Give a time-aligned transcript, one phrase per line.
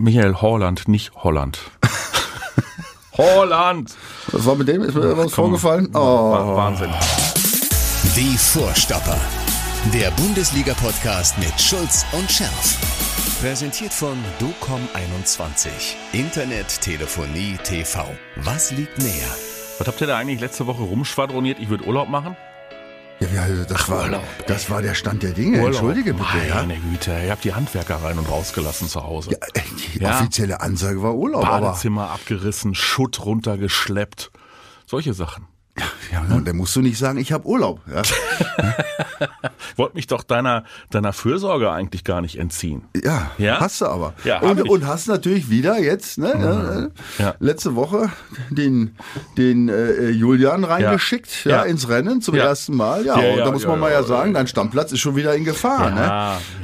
[0.00, 1.58] Michael Holland, nicht Holland.
[3.18, 3.94] Holland!
[4.32, 4.80] Was war mit dem?
[4.80, 5.44] Ist mir was komm.
[5.44, 5.90] vorgefallen?
[5.92, 6.56] Oh.
[6.56, 6.90] Wahnsinn.
[8.16, 9.18] Die Vorstopper.
[9.92, 12.78] Der Bundesliga-Podcast mit Schulz und Scherf.
[13.42, 15.68] Präsentiert von DOCOM21.
[16.14, 18.06] Internet, Telefonie, TV.
[18.36, 19.28] Was liegt näher?
[19.78, 21.58] Was habt ihr da eigentlich letzte Woche rumschwadroniert?
[21.58, 22.36] Ich würde Urlaub machen?
[23.20, 25.58] Ja, ja, also das, war, Urlaub, das war der Stand der Dinge.
[25.64, 26.26] Entschuldige bitte.
[26.48, 26.54] Ja.
[26.56, 29.32] Meine Güte, ihr habt die Handwerker rein und rausgelassen zu Hause.
[29.32, 29.60] Äh,
[29.94, 30.16] Die Ja.
[30.18, 34.30] offizielle Ansage war Urlaub, aber Badezimmer abgerissen, Schutt runtergeschleppt.
[34.86, 35.46] Solche Sachen.
[36.12, 37.80] Ja, und dann musst du nicht sagen, ich habe Urlaub.
[37.92, 38.02] Ja.
[38.02, 42.82] Ich wollte mich doch deiner, deiner Fürsorge eigentlich gar nicht entziehen.
[43.02, 43.60] Ja, Ja?
[43.60, 44.12] hast du aber.
[44.24, 47.34] Ja, und, und hast natürlich wieder jetzt, ne, äh, Ja.
[47.38, 48.10] letzte Woche
[48.50, 48.96] den,
[49.38, 51.62] den äh, Julian reingeschickt, ja.
[51.62, 53.06] Ins Rennen zum ersten Mal.
[53.06, 55.90] Ja, und da muss man mal ja, sagen, dein Stammplatz ist schon wieder in Gefahr.
[55.90, 56.00] ne?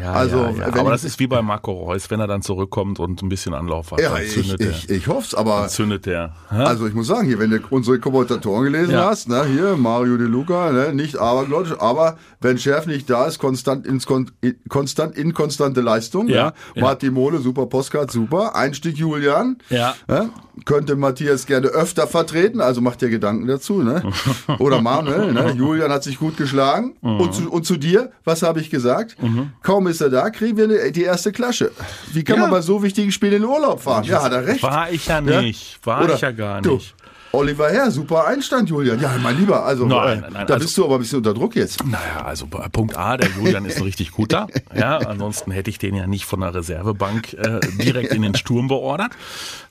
[0.02, 3.28] ja, also, aber das ist wie bei Marco Reus, wenn er dann zurückkommt und ein
[3.28, 6.32] bisschen Anlauf hat, Ja, ich, zündet ich, ich hoffe es, aber Dann zündet der.
[6.50, 9.06] Also ich muss sagen, hier, wenn du unsere Kommentatoren gelesen Ja.
[9.10, 13.38] hast, ne, hier Mario De Luca, ne, nicht abergläubisch, aber wenn Schärf nicht da ist,
[13.38, 16.28] konstant, ins, kon, in- konstant inkonstante Leistung.
[16.28, 16.82] Ja, Ja, ja.
[16.82, 18.54] Martin Mole, super Postcard, super.
[18.56, 19.58] Einstieg Julian.
[19.70, 19.94] Ja.
[20.08, 20.30] Ne,
[20.64, 23.82] könnte Matthias gerne öfter vertreten, also macht dir Gedanken dazu.
[23.82, 24.02] Ne?
[24.58, 25.52] Oder Manuel, ne?
[25.56, 26.94] Julian hat sich gut geschlagen.
[27.02, 27.20] Mhm.
[27.20, 29.16] Und, zu, und zu dir, was habe ich gesagt?
[29.62, 31.70] Kaum ist er da, kriegen wir eine, die erste Klasche.
[32.12, 32.42] Wie kann Ja.
[32.42, 34.04] man bei so wichtigen Spielen in den Urlaub fahren?
[34.04, 34.62] Ja, hat er recht.
[34.62, 35.78] War ich ja nicht.
[35.84, 36.94] War Oder ich ja gar du, nicht.
[37.32, 39.00] Oliver Herr, super Einstand, Julian.
[39.00, 41.18] Ja, mein Lieber, also Nein, äh, nein, nein, da also- bist du aber ein bisschen
[41.18, 41.84] unter Druck jetzt.
[41.84, 44.46] Naja, also bei Punkt A, der Julian ist ein richtig guter.
[44.76, 48.68] Ja, ansonsten hätte ich den ja nicht von der Reservebank äh, direkt in den Sturm
[48.68, 49.12] beordert.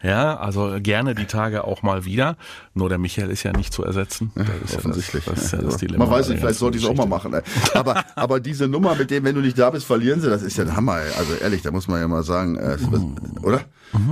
[0.05, 2.37] Ja, also gerne die Tage auch mal wieder.
[2.75, 4.31] Nur der Michael ist ja nicht zu ersetzen.
[4.35, 5.25] Das ist ja Offensichtlich.
[5.25, 6.05] Das, das ist ja das Also, Dilemma.
[6.05, 7.33] man weiß nicht, vielleicht sollte ich es auch mal machen.
[7.33, 7.41] Ey.
[7.73, 10.57] Aber, aber diese Nummer mit dem, wenn du nicht da bist, verlieren sie, das ist
[10.57, 10.99] ja ein Hammer.
[10.99, 11.11] Ey.
[11.17, 13.61] Also ehrlich, da muss man ja mal sagen, äh, was- oder?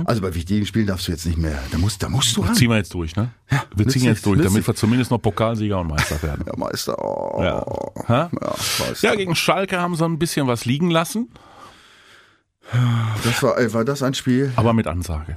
[0.06, 1.58] Also bei wichtigen Spielen darfst du jetzt nicht mehr.
[1.70, 2.54] Da musst, da musst du ran.
[2.54, 3.30] Ziehen wir jetzt durch, ne?
[3.48, 6.44] wir nützt ziehen jetzt durch, damit wir zumindest noch Pokalsieger und Meister werden.
[6.46, 6.96] Ja, Meister.
[7.04, 7.42] Oh.
[7.42, 7.64] Ja.
[8.08, 8.30] Ja?
[8.32, 9.08] Meister.
[9.08, 11.28] Ja, gegen Schalke haben sie ein bisschen was liegen lassen,
[13.24, 14.52] das war, ey, war das ein Spiel?
[14.56, 15.36] aber mit Ansage.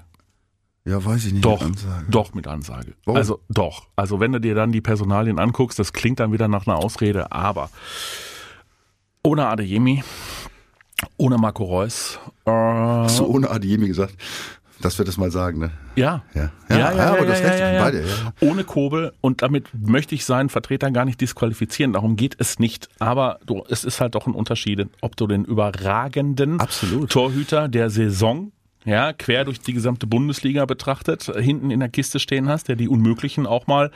[0.88, 1.44] Ja, weiß ich nicht.
[1.44, 2.06] Doch, mit Ansage.
[2.10, 2.94] doch mit Ansage.
[3.04, 3.18] Warum?
[3.18, 3.88] Also doch.
[3.98, 7.32] Also wenn du dir dann die Personalien anguckst, das klingt dann wieder nach einer Ausrede,
[7.32, 7.70] aber
[9.22, 10.02] ohne Adeyemi,
[11.18, 14.16] ohne Marco Reus, äh, Hast du ohne Adiemi gesagt,
[14.80, 15.72] dass wir das mal sagen, ne?
[15.96, 16.24] ja.
[16.34, 16.52] Ja.
[16.70, 17.84] Ja, Ja, ja, ja, aber ja, du hast ja, recht, ja, ja.
[17.84, 18.34] beide, ja.
[18.40, 21.94] Ohne Kobel und damit möchte ich seinen Vertreter gar nicht disqualifizieren.
[21.94, 22.88] Darum geht es nicht.
[23.00, 27.12] Aber du, es ist halt doch ein Unterschied, ob du den überragenden Absolut.
[27.12, 28.52] Torhüter der Saison
[28.88, 32.78] ja, quer durch die gesamte Bundesliga betrachtet, äh, hinten in der Kiste stehen hast, der
[32.78, 33.92] die Unmöglichen auch mal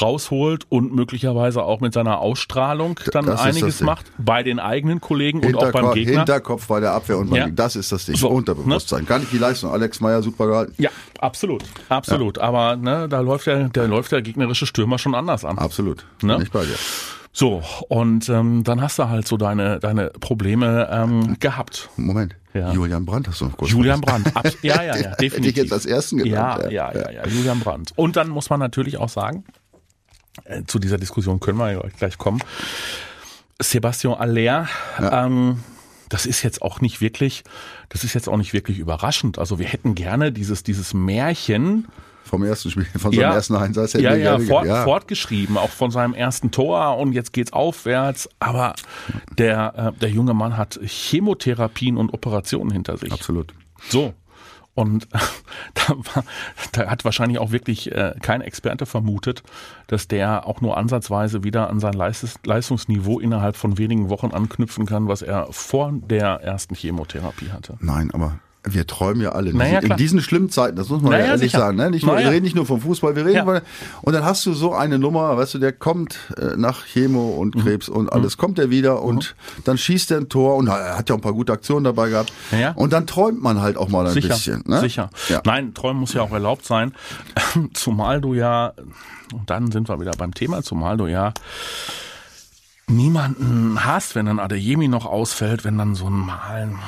[0.00, 5.44] rausholt und möglicherweise auch mit seiner Ausstrahlung dann das einiges macht bei den eigenen Kollegen
[5.44, 6.18] und auch beim Gegner.
[6.18, 7.48] Hinterkopf bei der Abwehr und beim Ja.
[7.48, 8.14] Das ist das Ding.
[8.14, 9.06] So, Unterbewusstsein.
[9.06, 9.72] Gar nicht die Leistung.
[9.72, 10.74] Alex Meyer super gehalten.
[10.78, 12.38] ja, absolut, absolut.
[12.38, 15.58] Aber ne, da läuft der, der läuft der gegnerische Stürmer schon anders an.
[15.58, 16.04] Absolut.
[16.22, 16.38] Ne?
[16.38, 16.76] Nicht bei dir.
[17.32, 21.90] So, und ähm, dann hast du halt so deine, deine Probleme ähm, gehabt.
[21.96, 22.34] Moment.
[22.54, 22.72] Ja.
[22.72, 24.00] Julian Brandt hast du noch kurz Julian.
[24.00, 24.34] Brandt.
[24.34, 25.56] Abs ja, ja, ja, Hätte ich definitiv.
[25.56, 26.72] jetzt als ersten ja, genannt.
[26.72, 27.92] ja, ja, ja, Julian Brandt.
[27.96, 29.44] Und dann muss man natürlich auch sagen,
[30.44, 32.42] äh, zu dieser Diskussion können wir ja gleich kommen.
[33.60, 34.68] Sebastian Aller,
[34.98, 35.60] ähm,
[36.08, 37.44] das ist jetzt auch nicht wirklich,
[37.88, 39.38] das ist jetzt auch nicht wirklich überraschend.
[39.38, 41.88] Also wir hätten gerne dieses, dieses Märchen,
[42.28, 44.84] Vom ersten Spiel, von seinem ersten Einsatz ja, ja, fort, ja.
[44.84, 48.28] fortgeschrieben, auch von seinem ersten Tor und jetzt geht's aufwärts.
[48.38, 48.74] Aber
[49.38, 53.12] der, äh, der junge Mann hat Chemotherapien und Operationen hinter sich.
[53.12, 53.54] Absolut.
[53.88, 54.12] So.
[54.74, 55.08] Und
[55.74, 56.24] da, war,
[56.70, 59.42] da hat wahrscheinlich auch wirklich äh, kein Experte vermutet,
[59.88, 64.86] dass der auch nur ansatzweise wieder an sein Leistes, Leistungsniveau innerhalb von wenigen Wochen anknüpfen
[64.86, 67.76] kann, was er vor der ersten Chemotherapie hatte.
[67.80, 69.54] Nein, aber wir träumen ja alle.
[69.54, 71.58] Naja, in diesen schlimmen Zeiten, das muss man Naja, ja ehrlich sicher.
[71.58, 71.76] sagen.
[71.76, 71.90] Ne?
[71.90, 72.26] Nicht nur, Naja.
[72.26, 73.44] Wir reden nicht nur vom Fußball, wir reden Ja.
[73.44, 73.60] von,
[74.02, 77.54] und dann hast du so eine Nummer, weißt du, der kommt äh, nach Chemo und
[77.54, 77.60] Mhm.
[77.62, 81.08] Krebs und alles, kommt er wieder und dann schießt er ein Tor und er hat
[81.08, 82.32] ja auch ein paar gute Aktionen dabei gehabt.
[82.50, 82.72] Ja.
[82.72, 84.62] Und dann träumt man halt auch mal ein Sicher, bisschen.
[84.66, 84.80] Ne?
[84.80, 85.08] sicher.
[85.28, 85.40] Ja.
[85.46, 86.92] Nein, Träumen muss ja auch erlaubt sein.
[87.74, 88.72] Zumal du ja,
[89.32, 91.32] und dann sind wir wieder beim Thema, zumal du ja
[92.88, 96.78] niemanden hast, wenn dann Adeyemi noch ausfällt, wenn dann so ein Malen,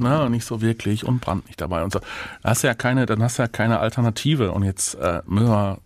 [0.00, 2.00] ne, nicht so wirklich und Brand nicht dabei und so.
[2.42, 5.48] Da hast du ja keine, dann hast du ja keine Alternative und jetzt äh, müssen
[5.48, 5.78] wir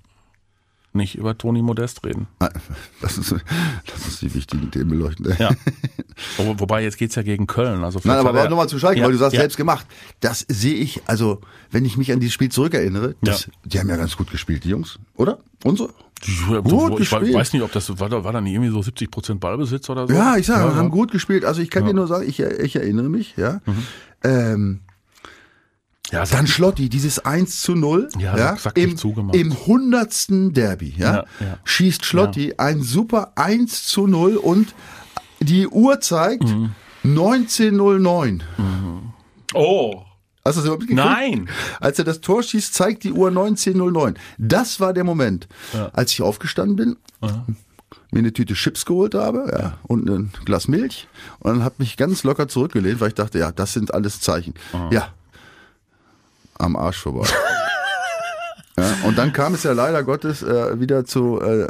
[0.93, 2.27] nicht über Toni Modest reden.
[3.01, 3.33] Das ist,
[3.87, 5.33] das ist die wichtigen Themen beleuchten.
[5.39, 5.51] Ja.
[6.37, 7.85] Wo, wobei jetzt geht's ja gegen Köln.
[7.85, 9.41] Also Nein, aber er- nochmal zu Schalke, Ja, weil du sagst, ja.
[9.41, 9.87] selbst gemacht.
[10.19, 11.41] Das sehe ich, also,
[11.71, 14.71] wenn ich mich an dieses Spiel zurückerinnere, das, die haben ja ganz gut gespielt, die
[14.71, 15.39] Jungs, oder?
[15.63, 15.91] Unsere?
[15.91, 15.95] Ja,
[16.63, 17.35] Gut ich gespielt.
[17.35, 20.13] weiß nicht, ob das war, da war dann irgendwie so 70 Prozent Ballbesitz oder so.
[20.15, 21.45] Ja, ich sage, ja, haben gut gespielt.
[21.45, 23.61] Also ich kann dir nur sagen, ich, ich erinnere mich, ja.
[23.67, 23.87] Mhm.
[24.25, 24.81] Ähm,
[26.11, 28.97] Ja, Dann Schlotti, dieses 1 zu 0 Ja, ja, im,
[29.33, 31.59] im hundertsten Derby, ja, Ja, ja.
[31.65, 34.75] schießt Schlotti ein super 1 zu 0 und
[35.41, 36.75] die Uhr zeigt Mhm.
[37.05, 38.43] 1909.
[39.55, 40.03] Oh,
[40.45, 41.05] Hast du das überhaupt geguckt?
[41.05, 41.49] Nein.
[41.81, 44.19] Als er das Tor schießt, zeigt die Uhr 1909.
[44.39, 45.49] Das war der Moment,
[45.93, 46.97] als ich aufgestanden bin,
[48.11, 51.09] mir eine Tüte Chips geholt habe ja, und ein Glas Milch
[51.41, 54.55] und dann habe mich ganz locker zurückgelehnt, weil ich dachte, ja, das sind alles Zeichen.
[54.91, 55.09] Ja,
[56.59, 57.27] am Arsch vorbei.
[58.79, 61.69] Ja, und dann kam es ja leider Gottes äh, wieder zu, äh, äh,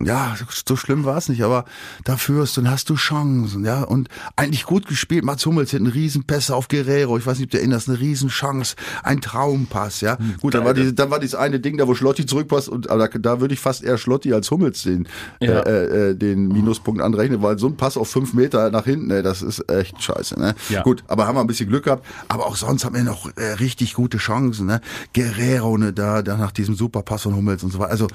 [0.00, 0.34] ja,
[0.66, 1.64] so schlimm war es nicht, aber
[2.04, 5.24] da führst du und hast du Chancen, ja, und eigentlich gut gespielt.
[5.24, 8.74] Mats Hummels hat einen Riesenpässe auf Guerrero, ich weiß nicht, ob du erinnerst, eine Riesenchance,
[9.02, 10.16] ein Traumpass, ja.
[10.40, 13.08] Gut, dann war, diese, dann war dieses eine Ding da, wo Schlotti zurückpasst und aber
[13.08, 15.06] da, da würde ich fast eher Schlotti als Hummels den,
[15.40, 15.60] Ja.
[15.60, 19.22] äh, äh, den Minuspunkt anrechnen, weil so ein Pass auf fünf Meter nach hinten, ey,
[19.22, 20.54] das ist echt scheiße, ne.
[20.70, 20.82] Ja.
[20.82, 23.52] Gut, aber haben wir ein bisschen Glück gehabt, aber auch sonst haben wir noch äh,
[23.60, 24.80] richtig gute Chancen, ne.
[25.14, 27.90] Guerrero, ne, da, nach diesem Superpass von Hummels und so weiter.
[27.90, 28.08] Also,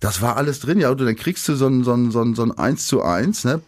[0.00, 2.34] das war alles drin, ja, und dann kriegst du so ein, so ein, so ein,
[2.34, 3.60] so ein 1 zu 1, ne.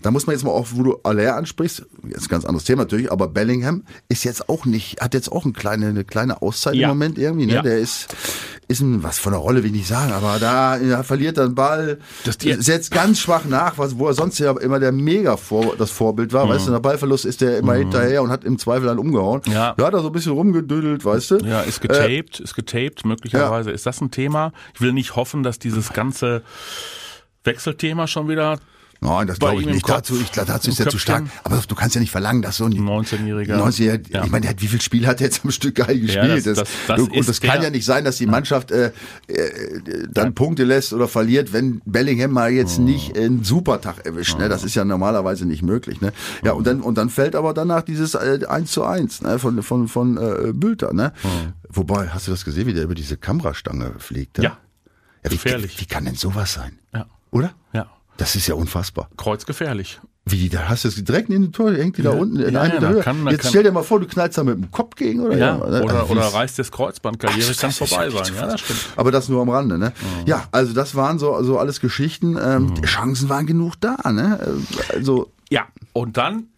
[0.00, 2.82] Da muss man jetzt mal auch, wo du Aller ansprichst, jetzt ein ganz anderes Thema
[2.82, 6.76] natürlich, aber Bellingham ist jetzt auch nicht, hat jetzt auch eine kleine, eine kleine Auszeit
[6.76, 6.84] Ja.
[6.84, 7.54] im Moment irgendwie, ne?
[7.54, 7.62] Ja.
[7.62, 8.06] Der ist,
[8.68, 11.46] ist ein, was von der Rolle will ich nicht sagen, aber da ja, verliert er
[11.48, 15.36] den Ball, Das- setzt ganz schwach nach, was, wo er sonst ja immer der mega
[15.36, 18.56] vor, das Vorbild war, weißt du, nach Ballverlust ist der immer hinterher und hat im
[18.56, 19.42] Zweifel dann umgehauen.
[19.46, 19.52] Mhm.
[19.52, 19.74] Ja.
[19.76, 21.36] Da hat er so ein bisschen rumgedüdelt, weißt du?
[21.38, 24.52] Ja, ist Äh, getaped, ist getaped, möglicherweise ist das ein Thema.
[24.74, 26.42] Ich will nicht hoffen, dass dieses ganze
[27.42, 28.60] Wechselthema schon wieder
[29.00, 29.88] Nein, das glaube ich nicht.
[29.88, 31.24] Dazu, ich, dazu ist er zu stark.
[31.44, 33.56] Aber du kannst ja nicht verlangen, dass so ein 19-Jähriger.
[33.56, 34.24] 90 Ja.
[34.24, 36.24] Ich meine, der hat, wie viel Spiel hat er jetzt am Stück geil gespielt?
[36.26, 38.72] Ja, das- das- das du, und ist das kann ja nicht sein, dass die Mannschaft
[38.72, 38.90] äh,
[39.28, 42.54] äh, dann Punkte lässt oder verliert, wenn Bellingham mal Oh.
[42.54, 44.36] jetzt nicht einen Supertag erwischt.
[44.38, 44.48] Ne?
[44.48, 46.00] Das ist ja normalerweise nicht möglich.
[46.00, 46.12] Ne?
[46.42, 49.38] Ja, und dann und dann fällt aber danach dieses äh, 1 zu 1 ne?
[49.38, 50.92] von von von äh, Bülter.
[50.92, 51.12] Ne?
[51.70, 54.38] Wobei, hast du das gesehen, wie der über diese Kamerastange fliegt?
[54.40, 54.42] Oh.
[54.42, 54.56] Ja.
[55.24, 55.80] ja wie, gefährlich.
[55.80, 56.78] Wie kann denn sowas sein?
[56.94, 57.06] Ja.
[57.30, 57.52] Oder?
[57.72, 57.86] Ja.
[58.18, 59.08] Das ist ja unfassbar.
[59.16, 60.00] Kreuzgefährlich.
[60.26, 62.18] Wie, da hast du es direkt in den Tor, hängt die da Ja.
[62.20, 64.06] unten in Ja, einem ja, da kann- da Jetzt kann- stell dir mal vor, du
[64.06, 65.56] knallst da mit dem Kopf gegen oder Ja.
[65.56, 65.64] ne?
[65.84, 68.34] Oder, Also, oder reißt das Kreuzband, Karriere das kann ja vorbei sein.
[68.34, 68.80] Ja, das stimmt.
[68.96, 69.92] Aber das nur am Rande, ne?
[70.26, 72.36] Ja, also das waren so, so alles Geschichten.
[72.38, 72.74] Ähm, Mhm.
[72.74, 74.38] die Chancen waren genug da, ne?
[74.94, 76.48] Also, Ja, und dann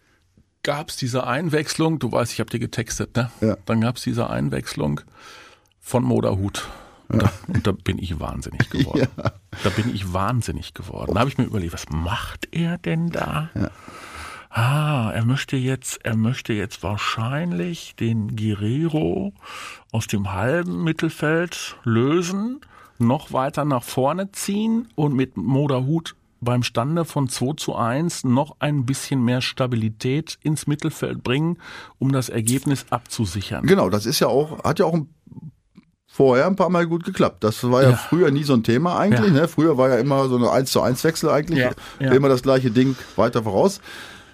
[0.63, 3.31] gab's diese Einwechslung, du weißt, ich habe dir getextet, ne?
[3.39, 3.55] Ja.
[3.65, 4.99] Dann gab's diese Einwechslung
[5.79, 6.67] von Moderhut.
[7.11, 9.07] Und, da, und da bin ich wahnsinnig geworden.
[9.63, 11.13] Da bin ich wahnsinnig geworden.
[11.13, 13.49] Da habe ich mir überlegt, was macht er denn da?
[14.49, 19.33] Ah, er möchte jetzt, er möchte jetzt wahrscheinlich den Guerrero
[19.91, 22.61] aus dem halben Mittelfeld lösen,
[22.97, 28.55] noch weiter nach vorne ziehen und mit Moderhut beim Stande von 2 zu 1 noch
[28.59, 31.57] ein bisschen mehr Stabilität ins Mittelfeld bringen,
[31.99, 33.65] um das Ergebnis abzusichern.
[33.65, 35.07] genau, das ist ja auch, hat ja auch ein,
[36.11, 37.43] vorher ein paar Mal gut geklappt.
[37.43, 37.95] Das war ja, Ja.
[37.95, 39.41] früher nie so ein Thema eigentlich, Ja.
[39.41, 39.47] ne?
[39.47, 41.59] Früher war ja immer so eine 1 zu 1 Wechsel eigentlich.
[41.99, 42.11] Ja.
[42.11, 43.79] Immer das gleiche Ding weiter voraus.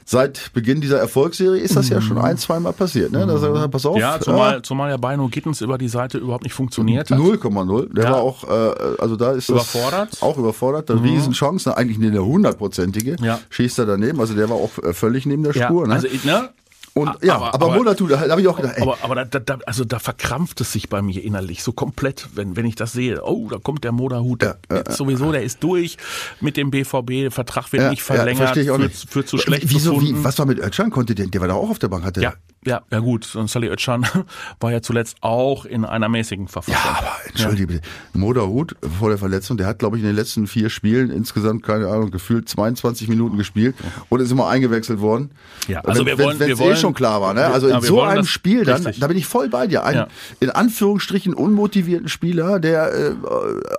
[0.10, 3.28] Seit Beginn dieser Erfolgsserie ist das ja schon ein, zweimal passiert, ne?
[3.28, 3.96] Da sagt er, pass auf.
[3.96, 4.00] Mhm.
[4.02, 7.20] Ja, zumal, zumal ja Beino Gittens über die Seite überhaupt nicht funktioniert hat.
[7.20, 7.94] 0,0.
[7.94, 10.14] Der war auch, äh, also da ist Überfordert.
[10.14, 10.90] Das auch überfordert.
[10.90, 13.18] Eine Riesenchance, eigentlich eine hundertprozentige.
[13.22, 13.40] Ja.
[13.50, 14.22] Schießt er daneben.
[14.22, 15.86] Also der war auch äh, völlig neben der Spur.
[15.86, 15.96] Ne?
[15.96, 16.50] also, ne?
[16.98, 19.40] Und ja, aber- aber, aber- Monatu, da habe ich auch gedacht, ey, Aber, aber da,
[19.40, 22.92] da, also da verkrampft es sich bei mir innerlich so komplett, wenn, wenn ich das
[22.94, 23.24] sehe.
[23.24, 24.44] Oh, da kommt der Moderhut.
[24.44, 25.98] Ja, ja, Jetzt sowieso, der ist durch
[26.42, 27.08] mit dem BVB.
[27.24, 28.38] Der Vertrag wird ja, nicht verlängert.
[28.38, 29.10] verstehe ich auch für, nicht.
[29.10, 30.90] für zu schlecht Wieso, wie, was war mit Özcan?
[30.92, 32.34] Konnte der, der war da auch auf der Bank, hatte Ja,
[32.66, 33.36] ja, ja gut.
[33.36, 34.06] Und Salih Özcan
[34.60, 36.82] war ja zuletzt auch in einer mäßigen Verfassung.
[36.84, 37.82] Ja, aber entschuldige bitte.
[38.14, 41.88] Moderhut vor der Verletzung, der hat, glaube ich, in den letzten vier Spielen insgesamt, keine
[41.88, 43.76] Ahnung, gefühlt 22 Minuten gespielt
[44.10, 45.32] und ist immer eingewechselt worden.
[45.68, 47.46] Ja, also wir Wenn- wollen- wenn's wir wollen- eh schon klar war, ne?
[47.46, 49.00] Also Ja, in wir so einem Spiel dann, richtig.
[49.00, 49.84] da bin ich voll bei dir.
[49.86, 50.08] Ein Ja.
[50.40, 53.16] in Anführungsstrichen unmotivierten Spieler, der äh,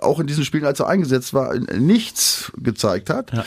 [0.01, 3.31] auch in diesen Spielen, als er eingesetzt war, nichts gezeigt hat.
[3.33, 3.43] Ja.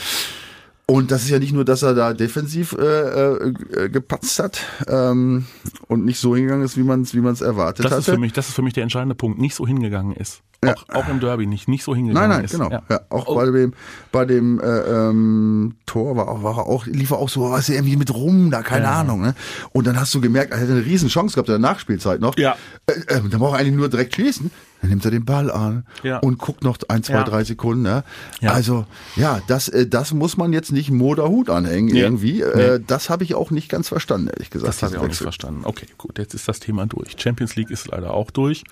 [0.92, 5.46] Und das ist ja nicht nur, dass er da defensiv äh, äh, gepatzt hat ähm,
[5.88, 8.00] und nicht so hingegangen ist, wie man es wie man's erwartet Das hatte.
[8.00, 9.38] ist, für mich, das ist für mich der entscheidende Punkt.
[9.40, 10.42] Nicht so hingegangen ist.
[10.64, 10.74] Ja.
[10.74, 11.66] Auch, auch im Derby nicht.
[11.66, 12.52] Nicht so Nein, hingegangen nein, ist.
[12.52, 12.70] genau.
[12.70, 12.82] Ja.
[12.90, 13.00] Ja.
[13.08, 13.34] auch Oh.
[13.36, 13.72] bei dem,
[14.12, 17.68] bei dem äh, ähm, Tor war, auch- war er auch, lief er auch so, was
[17.68, 19.22] irgendwie mit rum, da keine Ahnung.
[19.22, 19.34] Ne?
[19.72, 22.36] Und dann hast du gemerkt, er hätte eine riesen Chance gehabt in der Nachspielzeit noch.
[22.38, 22.54] Ja.
[22.86, 24.50] Äh, äh, dann braucht er eigentlich nur direkt schießen.
[24.82, 26.18] Dann nimmt er den Ball an Ja.
[26.18, 27.22] und guckt noch ein, zwei, Ja.
[27.24, 27.82] drei Sekunden.
[27.82, 28.04] Ne?
[28.40, 28.50] Ja.
[28.52, 28.84] Also
[29.16, 32.00] ja, das, äh, das muss man jetzt nicht Moderhut anhängen Nee.
[32.00, 32.42] irgendwie.
[32.42, 34.68] Äh, das habe ich auch nicht ganz verstanden, ehrlich gesagt.
[34.68, 35.62] Das habe ich auch nicht verstanden.
[35.64, 37.14] Okay, gut, jetzt ist das Thema durch.
[37.16, 38.64] Champions League ist leider auch durch.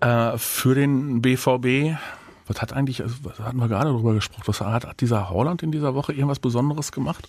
[0.00, 1.96] Äh, für den BVB,
[2.46, 5.62] was hat eigentlich, also, was hatten wir gerade darüber gesprochen, was hat, hat dieser Holland
[5.62, 7.28] in dieser Woche irgendwas Besonderes gemacht?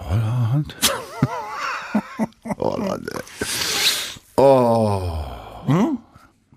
[0.00, 0.74] Holland.
[2.58, 3.20] Holland, ey.
[4.36, 5.12] Oh.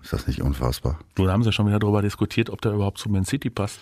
[0.08, 0.98] Ist das nicht unfassbar?
[1.16, 3.78] Du, da haben sie schon wieder darüber diskutiert, ob der überhaupt zu Man City passt.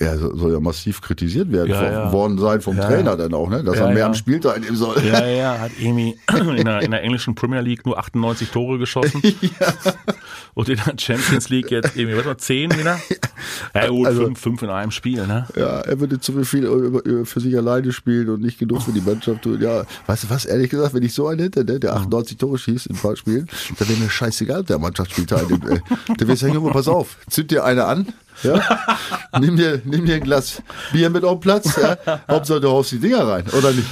[0.00, 2.12] Er soll ja massiv kritisiert werden Ja, ja.
[2.12, 3.16] worden sein vom Ja, Trainer ja.
[3.16, 3.62] dann auch, ne?
[3.62, 4.06] dass Ja, er mehr ja.
[4.06, 5.00] am Spieltag einnehmen soll.
[5.04, 6.18] Ja, ja, hat irgendwie
[6.56, 9.22] in der, in der englischen Premier League nur 98 Tore geschossen.
[10.58, 12.98] Und in der Champions League jetzt irgendwie, was war, 10 wieder?
[13.74, 15.46] Ja gut, Also- fünf, fünf in einem Spiel, ne?
[15.54, 19.42] Ja, er würde zu viel für sich alleine spielen und nicht genug für die Mannschaft
[19.42, 19.60] tun.
[19.60, 22.58] Ja, weißt du was, ehrlich gesagt, wenn ich so einen hätte, ne, der 98 Tore
[22.58, 23.46] schießt in ein paar Spielen,
[23.78, 25.64] dann wäre mir scheißegal, ob der Mannschaftsspiel teilnimmt.
[25.70, 25.80] ey.
[26.16, 28.08] Da wäre ich sagen, Junge, pass auf, zünd dir eine an,
[28.42, 28.60] ja,
[29.38, 30.60] nimm dir, nimm dir ein Glas
[30.92, 31.96] Bier mit auf den Platz, ja,
[32.28, 33.86] Hauptsache du haust die Dinger rein, oder nicht?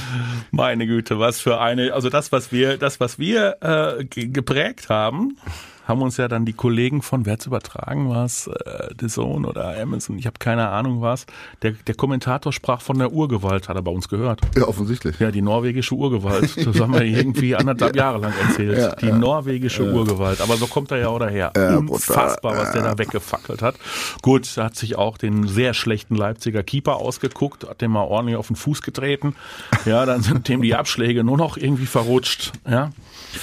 [0.51, 4.89] Meine Güte, was für eine, also das, was wir, das, was wir äh, ge- geprägt
[4.89, 5.37] haben,
[5.87, 9.79] haben uns ja dann die Kollegen von, wer hat's übertragen, was, äh, The Zone oder
[9.81, 11.25] Amazon, ich habe keine Ahnung was.
[11.61, 14.41] Der, der Kommentator sprach von der Urgewalt, hat er bei uns gehört.
[14.55, 15.19] Ja, offensichtlich.
[15.19, 16.65] Ja, die norwegische Urgewalt.
[16.67, 18.77] Das haben wir irgendwie anderthalb Jahre lang erzählt.
[18.77, 20.41] Ja, die norwegische Urgewalt.
[20.41, 21.51] Aber so kommt er ja auch daher.
[21.55, 23.75] Ja, Unfassbar, was der da weggefackelt hat.
[24.21, 28.47] Gut, hat sich auch den sehr schlechten Leipziger Keeper ausgeguckt, hat dem mal ordentlich auf
[28.47, 29.35] den Fuß getreten.
[29.85, 32.51] Ja, dann sind dem die Abschläge nur noch irgendwie verrutscht.
[32.69, 32.91] Ja.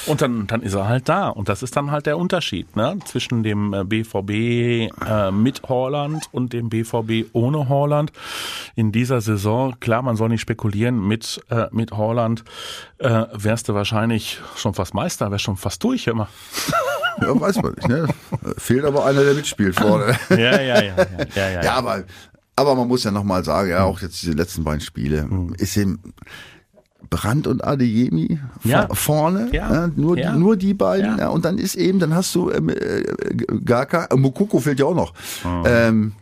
[0.07, 1.29] Und dann, dann ist er halt da.
[1.29, 2.99] Und das ist dann halt der Unterschied ne?
[3.05, 8.13] zwischen dem äh, BVB äh, mit Holland und dem BVB ohne Holland.
[8.75, 12.45] In dieser Saison, klar, man soll nicht spekulieren, mit, äh, mit Holland
[12.99, 16.29] äh, wärst du wahrscheinlich schon fast Meister, wärst schon fast durch immer.
[17.21, 18.09] Ja, weiß man nicht, ne?
[18.59, 20.19] Fehlt aber einer, der mitspielt vorne.
[20.31, 20.83] Ja, ja, ja.
[20.83, 20.97] Ja,
[21.37, 21.63] ja, ja.
[21.63, 22.03] Ja, aber,
[22.57, 26.01] aber man muss ja nochmal sagen, ja, auch jetzt diese letzten beiden Spiele, ist eben
[27.11, 28.89] Brandt und Adeyemi Ja.
[28.95, 29.73] vorne, Ja.
[29.73, 30.33] ja, nur, Ja.
[30.33, 31.25] Die, nur die beiden, Ja.
[31.25, 31.29] ja.
[31.29, 33.03] und dann ist eben, dann hast du ähm, äh,
[33.65, 35.13] Gaka, äh, Mukoko fehlt ja auch noch.
[35.45, 35.63] Ah.
[35.67, 36.13] Ähm,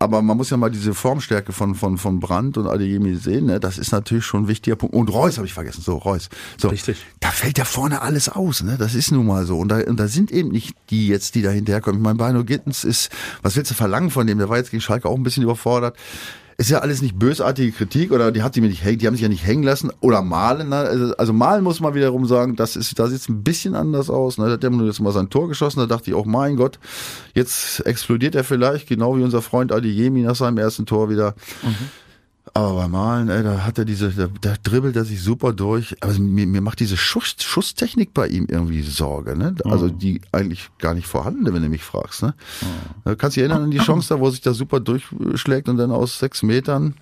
[0.00, 3.58] aber man muss ja mal diese Formstärke von, von, von Brandt und Adeyemi sehen, ne?
[3.60, 4.94] das ist natürlich schon ein wichtiger Punkt.
[4.94, 6.28] Und Reus habe ich vergessen, so Reus.
[6.58, 6.98] So, Richtig.
[7.20, 8.76] Da fällt ja vorne alles aus, ne?
[8.78, 9.56] das ist nun mal so.
[9.56, 12.00] Und da, und da sind eben nicht die jetzt, die da hinterherkommen.
[12.00, 13.10] Ich meine, Bino Gittens ist,
[13.42, 14.36] was willst du verlangen von dem?
[14.38, 15.96] Der war jetzt gegen Schalke auch ein bisschen überfordert.
[16.56, 19.14] Ist ja alles nicht bösartige Kritik oder die hat die mir nicht hängen, die haben
[19.14, 20.68] sich ja nicht hängen lassen oder malen.
[20.68, 20.76] Ne?
[20.76, 24.38] Also, also malen muss man wiederum sagen, das ist, da sieht's ein bisschen anders aus.
[24.38, 24.46] Ne?
[24.46, 26.78] Da hat der nur jetzt mal sein Tor geschossen, da dachte ich auch, mein Gott,
[27.34, 31.34] jetzt explodiert er vielleicht, genau wie unser Freund Adiyemi nach seinem ersten Tor wieder.
[32.56, 35.96] Aber beim Malen, ey, da hat er diese, da, da dribbelt er sich super durch.
[36.00, 39.56] Aber mir, mir macht diese Schuss, Schusstechnik bei ihm irgendwie Sorge, ne?
[39.64, 42.34] Also die eigentlich gar nicht vorhanden, wenn du mich fragst, ne?
[43.04, 45.68] Da kannst du dich erinnern an die Chance da, wo er sich da super durchschlägt
[45.68, 46.94] und dann aus sechs Metern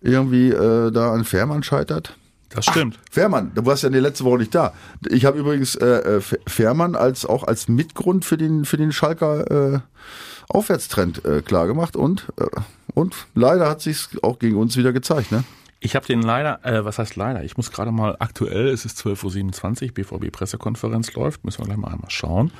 [0.00, 2.16] irgendwie äh, da an Fährmann scheitert.
[2.54, 2.98] Das stimmt.
[3.10, 4.72] Fährmann, du warst ja in der letzten Woche nicht da.
[5.08, 9.74] Ich habe übrigens äh, äh, Fährmann als auch als Mitgrund für den für den Schalker
[9.74, 9.80] äh,
[10.48, 12.46] Aufwärtstrend äh, klar gemacht und äh,
[12.94, 15.42] und leider hat sich's auch gegen uns wieder gezeigt, ne?
[15.80, 17.44] Ich habe den leider, äh, was heißt leider?
[17.44, 21.92] Ich muss gerade mal aktuell, es ist 12.27 Uhr, BVB-Pressekonferenz läuft, müssen wir gleich mal
[21.92, 22.52] einmal schauen.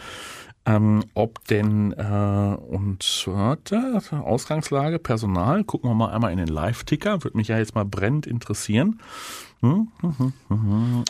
[0.66, 7.22] Ähm, ob denn, äh, und warte, Ausgangslage, Personal, gucken wir mal einmal in den Live-Ticker,
[7.22, 9.00] würde mich ja jetzt mal brennend interessieren.
[9.64, 11.04] Hm, hm, hm.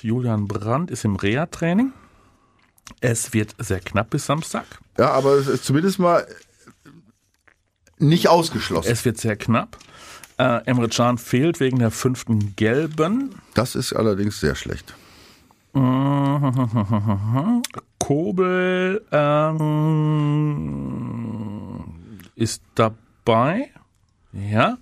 [0.00, 1.92] Julian Brandt ist im Reha-Training.
[3.00, 4.64] Es wird sehr knapp bis Samstag.
[4.96, 6.26] Ja, aber es ist zumindest mal
[7.98, 8.90] nicht ausgeschlossen.
[8.90, 9.76] Es wird sehr knapp.
[10.38, 13.34] Äh, Emre Can fehlt wegen der fünften Gelben.
[13.52, 14.94] Das ist allerdings sehr schlecht.
[17.98, 19.58] Kobel ähm,
[22.34, 23.68] ist dabei.
[24.32, 24.78] Ja.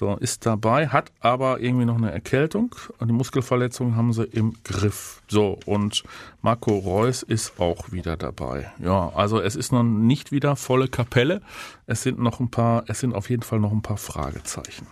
[0.00, 2.74] So, ist dabei, hat aber irgendwie noch eine Erkältung.
[2.96, 5.20] Und die Muskelverletzung haben sie im Griff.
[5.28, 6.04] So, und
[6.40, 8.72] Marco Reus ist auch wieder dabei.
[8.78, 11.42] Ja, also es ist noch nicht wieder volle Kapelle.
[11.84, 14.86] Es sind noch ein paar, es sind auf jeden Fall noch ein paar Fragezeichen.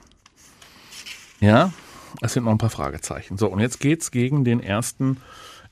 [1.40, 1.72] Ja,
[2.20, 3.38] es sind noch ein paar Fragezeichen.
[3.38, 5.22] So, und jetzt geht's gegen den ersten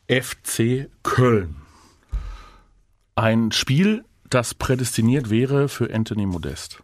[0.08, 1.56] FC Köln.
[3.16, 6.82] Ein Spiel, das prädestiniert wäre für Anthony Modest.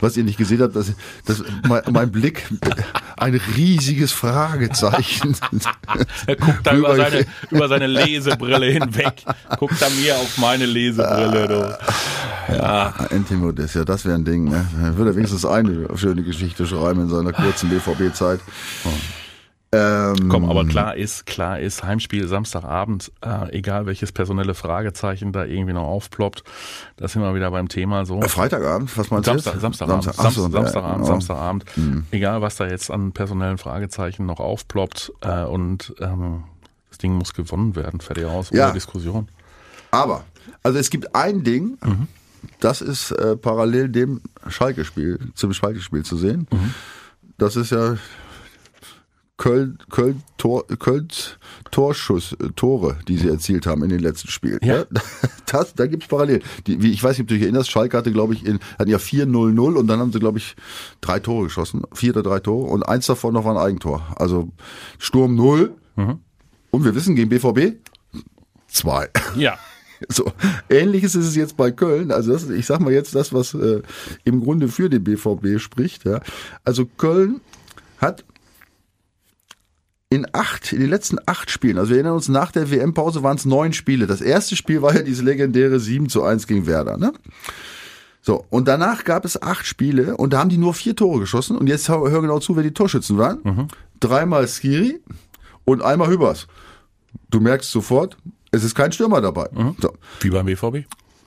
[0.00, 0.92] Was ihr nicht gesehen habt, dass,
[1.24, 2.46] dass mein, mein Blick
[3.16, 5.36] ein riesiges Fragezeichen.
[6.26, 9.24] Er guckt da über seine, über seine Lesebrille hinweg.
[9.58, 11.48] Guckt da mir auf meine Lesebrille.
[11.48, 11.78] Du.
[12.54, 14.44] Ja, Antimo, das ja, das wäre ein Ding.
[14.44, 14.66] Ne?
[14.82, 18.40] Er würde wenigstens eine schöne Geschichte schreiben in seiner kurzen BVB-Zeit.
[19.76, 25.44] Ähm, komm, aber klar ist, klar ist, Heimspiel Samstagabend, äh, egal welches personelle Fragezeichen da
[25.44, 26.44] irgendwie noch aufploppt,
[26.96, 28.20] da sind wir wieder beim Thema so.
[28.20, 29.32] äh, Freitagabend, was meinst du?
[29.32, 29.60] Samstag?
[29.60, 31.06] Samstagabend, Samstag, ach so, Samstag, ja, Samstagabend, genau.
[31.06, 31.64] Samstagabend.
[32.10, 36.44] Egal, was da jetzt an personellen Fragezeichen noch aufploppt äh, und ähm,
[36.88, 38.70] das Ding muss gewonnen werden, fertig aus, ohne Ja.
[38.70, 39.28] Diskussion.
[39.90, 40.24] Aber,
[40.62, 41.76] also es gibt ein Ding,
[42.60, 46.46] das ist äh, parallel dem Schalke-Spiel, zum Schalke-Spiel zu sehen.
[47.38, 47.96] Das ist ja
[49.38, 51.08] Köln, Köln, Tor, Köln
[51.70, 54.60] Torschuss, äh, Tore, die sie erzielt haben in den letzten Spielen.
[54.62, 54.84] Ja.
[55.48, 56.42] Das, da gibt's parallel.
[56.66, 58.90] Die, wie, ich weiß nicht, ob du dich erinnerst, Schalke hatte, glaube ich, in, hatten
[58.90, 60.56] ja 4-0-0 und dann haben sie, glaube ich,
[61.00, 61.82] drei Tore geschossen.
[61.94, 64.04] Vier oder drei Tore und eins davon noch war ein Eigentor.
[64.16, 64.48] Also
[64.98, 65.72] Sturm 0
[66.72, 67.76] und wir wissen, gegen BVB
[68.68, 69.08] zwei.
[69.36, 69.58] Ja.
[70.10, 70.30] So,
[70.68, 72.12] ähnliches ist es jetzt bei Köln.
[72.12, 73.80] Also das, ich sag mal jetzt das, was äh,
[74.24, 76.04] im Grunde für den BVB spricht.
[76.04, 76.20] Ja.
[76.64, 77.40] Also Köln
[77.96, 78.22] hat
[80.08, 83.36] in acht, in den letzten acht Spielen, also wir erinnern uns, nach der WM-Pause waren
[83.36, 84.06] es neun Spiele.
[84.06, 86.96] Das erste Spiel war ja dieses legendäre 7 zu 1 gegen Werder.
[86.96, 87.12] Ne?
[88.22, 91.56] So, und danach gab es acht Spiele und da haben die nur vier Tore geschossen.
[91.56, 93.40] Und jetzt hör, hör genau zu, wer die Torschützen waren.
[94.00, 95.00] Dreimal Skiri
[95.64, 96.46] und einmal Hübers.
[97.30, 98.16] Du merkst sofort,
[98.52, 99.48] es ist kein Stürmer dabei.
[99.80, 99.92] So.
[100.20, 100.86] Wie beim BVB.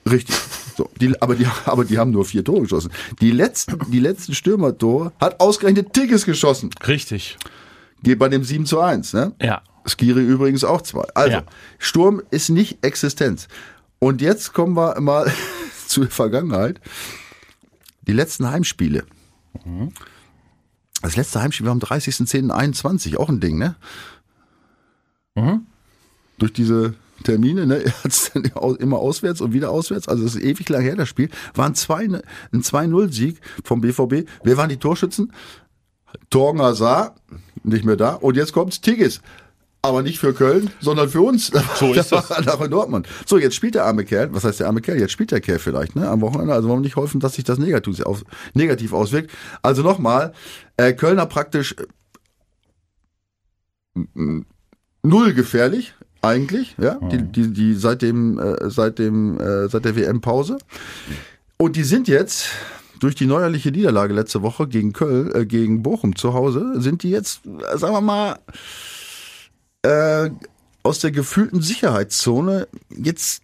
[0.10, 0.36] Richtig.
[0.78, 2.92] So, die, aber, die, aber die haben nur vier Tore geschossen.
[3.22, 6.70] Die letzten, die letzten Stürmertore hat ausgerechnet Tigges geschossen.
[6.88, 7.38] Richtig.
[8.04, 9.14] Geht bei dem 7 zu 1.
[9.14, 9.34] Ne?
[9.42, 9.62] Ja.
[9.86, 11.08] Skiri übrigens auch zwei.
[11.16, 11.44] Also, Ja.
[11.78, 13.48] Sturm ist nicht Existenz.
[14.00, 15.32] Und jetzt kommen wir mal
[15.88, 16.80] zur Vergangenheit.
[18.08, 19.06] Die letzten Heimspiele.
[21.02, 23.76] Das letzte Heimspiel war am 30.10.21, auch ein Ding, ne?
[26.38, 27.84] Durch diese Termine, ne?
[28.04, 30.08] Hat's dann au- immer auswärts und wieder auswärts.
[30.08, 31.30] Also das ist ewig lang her, das Spiel.
[31.54, 34.28] War ein 2 ein 2-0-Sieg vom BVB.
[34.44, 35.34] Wer waren die Torschützen?
[36.30, 37.16] Torgen Hazard,
[37.70, 38.16] nicht mehr da.
[38.16, 39.22] Und jetzt kommt's Tigges.
[39.82, 41.52] Aber nicht für Köln, sondern für uns.
[41.76, 42.30] So ist das.
[42.30, 43.08] Nach in Dortmund.
[43.26, 44.34] So, jetzt spielt der arme Kerl.
[44.34, 45.00] Was heißt der arme Kerl?
[45.00, 46.10] Jetzt spielt der Kerl vielleicht, ne?
[46.10, 46.54] Am Wochenende.
[46.54, 49.32] Also wollen wir nicht hoffen, dass sich das negativ, aus, negativ auswirkt.
[49.62, 50.34] Also nochmal,
[50.76, 51.76] äh, Kölner praktisch
[53.96, 54.42] äh,
[55.02, 56.96] null gefährlich, eigentlich, ja.
[56.96, 60.58] Die, die, die seit dem, äh, seit dem, äh, seit der WM-Pause.
[61.58, 62.50] Und die sind jetzt
[63.00, 67.10] durch die neuerliche Niederlage letzte Woche gegen Köln, äh, gegen Bochum zu Hause, sind die
[67.10, 68.40] jetzt, äh, sagen wir mal,
[69.84, 70.30] äh,
[70.84, 73.44] aus der gefühlten Sicherheitszone jetzt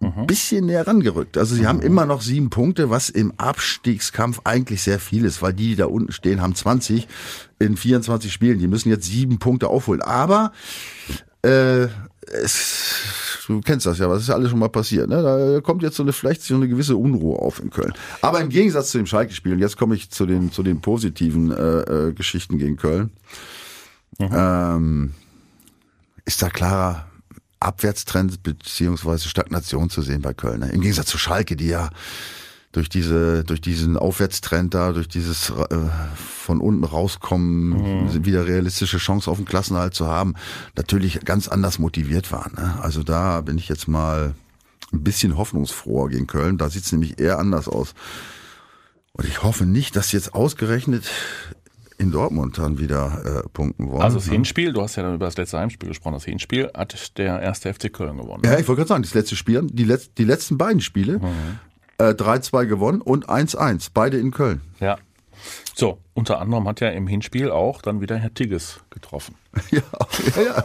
[0.00, 1.38] ein bisschen näher rangerückt.
[1.38, 5.54] Also sie haben immer noch sieben Punkte, was im Abstiegskampf eigentlich sehr viel ist, weil
[5.54, 7.08] die, die da unten stehen, haben 20
[7.58, 8.58] in 24 Spielen.
[8.58, 10.02] Die müssen jetzt sieben Punkte aufholen.
[10.02, 10.52] Aber
[11.42, 11.88] äh,
[12.32, 15.08] es, du kennst das ja, was ist ja alles schon mal passiert.
[15.08, 15.22] Ne?
[15.22, 17.92] Da kommt jetzt so eine vielleicht so eine gewisse Unruhe auf in Köln.
[18.22, 21.50] Aber im Gegensatz zu dem Schalke-Spiel, und jetzt komme ich zu den zu den positiven
[21.50, 23.10] äh, äh, Geschichten gegen Köln,
[24.18, 25.12] ähm,
[26.24, 27.06] ist da klarer
[27.60, 30.60] Abwärtstrend beziehungsweise Stagnation zu sehen bei Köln.
[30.60, 30.70] Ne?
[30.70, 31.90] Im Gegensatz zu Schalke, die ja
[32.72, 35.76] durch diese, durch diesen Aufwärtstrend da, durch dieses äh,
[36.16, 40.34] von unten rauskommen, wieder realistische Chance auf den Klassenhalt zu haben,
[40.76, 42.52] natürlich ganz anders motiviert waren.
[42.54, 42.78] Ne?
[42.82, 44.34] Also da bin ich jetzt mal
[44.92, 46.58] ein bisschen hoffnungsfroher gegen Köln.
[46.58, 47.94] Da sieht es nämlich eher anders aus.
[49.12, 51.10] Und ich hoffe nicht, dass jetzt ausgerechnet
[51.98, 54.02] in Dortmund dann wieder äh, punkten wollen.
[54.02, 57.16] Also das Hinspiel, du hast ja dann über das letzte Heimspiel gesprochen, das Hinspiel hat
[57.16, 58.42] der erste FC Köln gewonnen.
[58.44, 61.20] Ja, ich wollte gerade sagen, das letzte Spiel, die, letz, die letzten beiden Spiele,
[61.98, 64.60] äh, 3-2 gewonnen und 1-1, beide in Köln.
[64.80, 64.98] Ja.
[65.74, 69.34] So, unter anderem hat ja im Hinspiel auch dann wieder Herr Tigges getroffen.
[69.70, 69.80] ja,
[70.36, 70.64] ja, ja.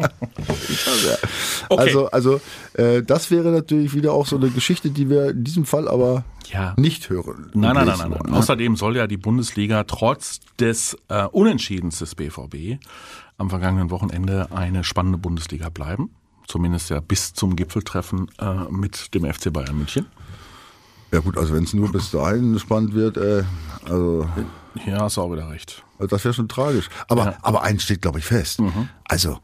[0.00, 0.08] ja.
[1.68, 1.82] Okay.
[1.82, 2.40] Also, also
[2.74, 6.24] äh, das wäre natürlich wieder auch so eine Geschichte, die wir in diesem Fall aber
[6.48, 6.74] Ja.
[6.76, 7.50] nicht hören.
[7.54, 8.32] Nein, nein, nein, nein, nein.
[8.32, 8.36] ne?
[8.36, 12.82] Außerdem soll ja die Bundesliga trotz des äh, Unentschiedens des BVB
[13.38, 16.10] am vergangenen Wochenende eine spannende Bundesliga bleiben.
[16.48, 20.06] Zumindest ja bis zum Gipfeltreffen äh, mit dem FC Bayern München.
[21.12, 23.42] Ja gut, also wenn es nur bis dahin spannend wird, äh,
[23.88, 24.28] also
[24.86, 25.82] Ja, hast du auch wieder recht.
[25.98, 26.88] das wäre schon tragisch.
[27.08, 27.38] Aber, Ja.
[27.42, 28.60] aber eins steht, glaube ich, fest.
[29.04, 29.38] Also,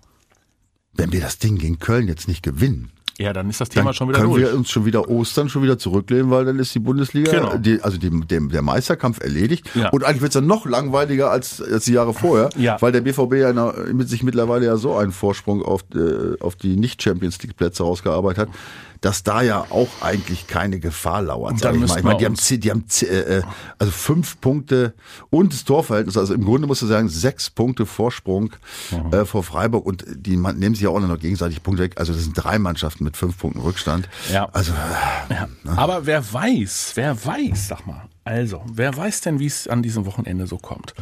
[0.94, 3.94] wenn wir das Ding gegen Köln jetzt nicht gewinnen, Ja, dann ist das dann Thema
[3.94, 4.42] schon wieder können durch.
[4.42, 7.56] wir uns schon wieder Ostern schon wieder zurücklehnen, weil dann ist die Bundesliga, Genau.
[7.56, 9.70] die, also die, dem, der Meisterkampf erledigt.
[9.74, 9.88] Ja.
[9.88, 12.76] Und eigentlich wird es dann noch langweiliger als, als die Jahre vorher, Ja.
[12.82, 16.56] weil der BVB ja na- mit sich mittlerweile ja so einen Vorsprung auf, äh, auf
[16.56, 18.54] die Nicht-Champions League-Plätze rausgearbeitet hat,
[19.00, 21.52] dass da ja auch eigentlich keine Gefahr lauert.
[21.52, 21.98] Und dann ich mal.
[21.98, 23.42] ich meine, die haben, die haben äh, äh,
[23.78, 24.94] also fünf Punkte
[25.30, 28.50] und das Torverhältnis, also im Grunde musst du sagen, sechs Punkte Vorsprung
[28.90, 29.12] Mhm.
[29.12, 31.94] äh, vor Freiburg und die man- nehmen sich ja auch noch gegenseitig Punkte weg.
[31.96, 34.08] Also das sind drei Mannschaften mit fünf Punkten Rückstand.
[34.32, 34.48] Ja.
[34.52, 35.48] Also äh, Ja.
[35.76, 38.02] Aber wer weiß, wer weiß, sag mal.
[38.24, 40.94] Also, wer weiß denn, wie es an diesem Wochenende so kommt?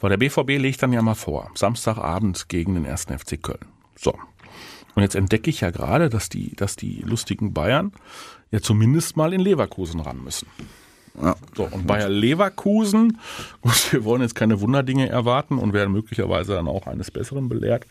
[0.00, 3.58] Weil der BVB legt dann ja mal vor, Samstagabend gegen den ersten FC Köln.
[3.96, 4.14] So.
[4.94, 7.92] Und jetzt entdecke ich ja gerade, dass die, dass die lustigen Bayern
[8.50, 10.46] ja zumindest mal in Leverkusen ran müssen.
[11.20, 11.34] ja.
[11.56, 13.18] So, und Bayer Leverkusen,
[13.60, 17.86] gut, wir wollen jetzt keine Wunderdinge erwarten und werden möglicherweise dann auch eines Besseren belehrt.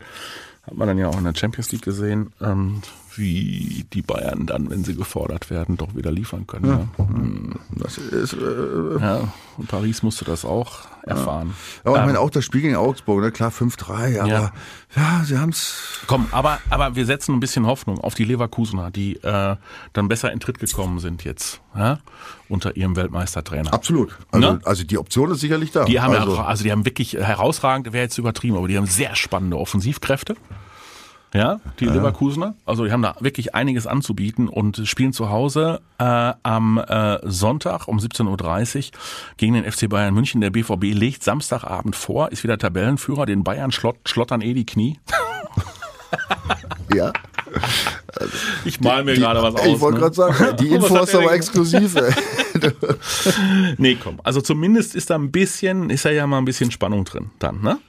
[0.63, 2.31] Hat man dann ja auch in der Champions League gesehen.
[2.41, 2.81] Ähm,
[3.17, 6.65] wie die Bayern dann, wenn sie gefordert werden, doch wieder liefern können.
[6.65, 6.87] Ja.
[6.97, 7.07] Ja.
[7.07, 7.55] Hm.
[7.71, 9.33] Das ist, äh, ja.
[9.57, 11.53] Und Paris musste das auch erfahren.
[11.83, 13.31] Aber ich meine, auch das Spiel gegen Augsburg, ne?
[13.31, 14.51] klar 5-3, aber ja,
[14.95, 15.75] ja sie haben's.
[16.07, 19.55] Komm, aber, aber wir setzen ein bisschen Hoffnung auf die Leverkusener, die äh,
[19.93, 21.99] dann besser in Tritt gekommen sind jetzt ja?
[22.49, 23.73] unter ihrem Weltmeistertrainer.
[23.73, 24.17] Absolut.
[24.31, 24.59] Also, ne?
[24.63, 25.85] also die Option ist sicherlich da.
[25.85, 28.87] Die haben also, ja, also die haben wirklich herausragend, wäre jetzt übertrieben, aber die haben
[28.87, 30.35] sehr spannende Offensivkräfte.
[31.33, 31.93] Ja, die ja.
[31.93, 32.55] Leverkusener.
[32.65, 37.87] Also die haben da wirklich einiges anzubieten und spielen zu Hause äh, am äh, Sonntag
[37.87, 38.99] um 17.30 Uhr
[39.37, 40.41] gegen den FC Bayern München.
[40.41, 43.25] Der BVB legt Samstagabend vor, ist wieder Tabellenführer.
[43.25, 44.99] Den Bayern schlott, schlottern eh die Knie.
[46.93, 47.11] ja.
[48.65, 49.65] Ich mal mir gerade was aus.
[49.65, 50.01] Ich wollte ne?
[50.01, 51.95] gerade sagen, die Info ist aber exklusiv.
[53.77, 54.19] nee, komm.
[54.23, 57.61] Also zumindest ist da ein bisschen, ist da ja mal ein bisschen Spannung drin dann,
[57.61, 57.79] ne?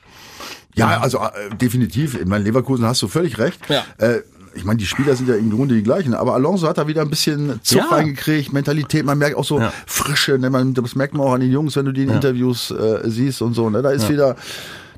[0.75, 2.21] Ja, also äh, definitiv.
[2.21, 3.61] In meinem Leverkusen hast du völlig recht.
[3.69, 3.85] Ja.
[3.99, 4.21] Äh,
[4.57, 7.03] ich meine, die Spieler sind ja im Grunde die gleichen, aber Alonso hat da wieder
[7.03, 7.89] ein bisschen Zug ja.
[7.89, 9.73] reingekriegt, Mentalität, man merkt auch so ja.
[9.87, 10.49] Frische, ne?
[10.49, 12.15] man, das merkt man auch an den Jungs, wenn du die in ja.
[12.15, 13.83] Interviews äh, siehst und so, ne?
[13.83, 14.37] da ist wieder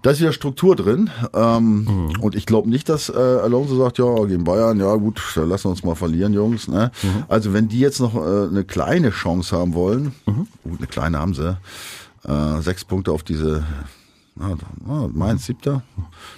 [0.02, 1.10] da ist wieder Struktur drin.
[1.34, 2.20] Ähm, mhm.
[2.20, 5.64] Und ich glaube nicht, dass äh, Alonso sagt, ja, gegen Bayern, ja gut, dann lassen
[5.64, 6.68] wir uns mal verlieren, Jungs.
[6.68, 6.92] Ne?
[7.02, 7.24] Mhm.
[7.26, 10.46] Also wenn die jetzt noch äh, eine kleine Chance haben wollen, mhm.
[10.62, 11.58] gut, eine kleine haben sie,
[12.24, 13.64] äh, sechs Punkte auf diese
[14.38, 15.82] Ah, Mainz siebter.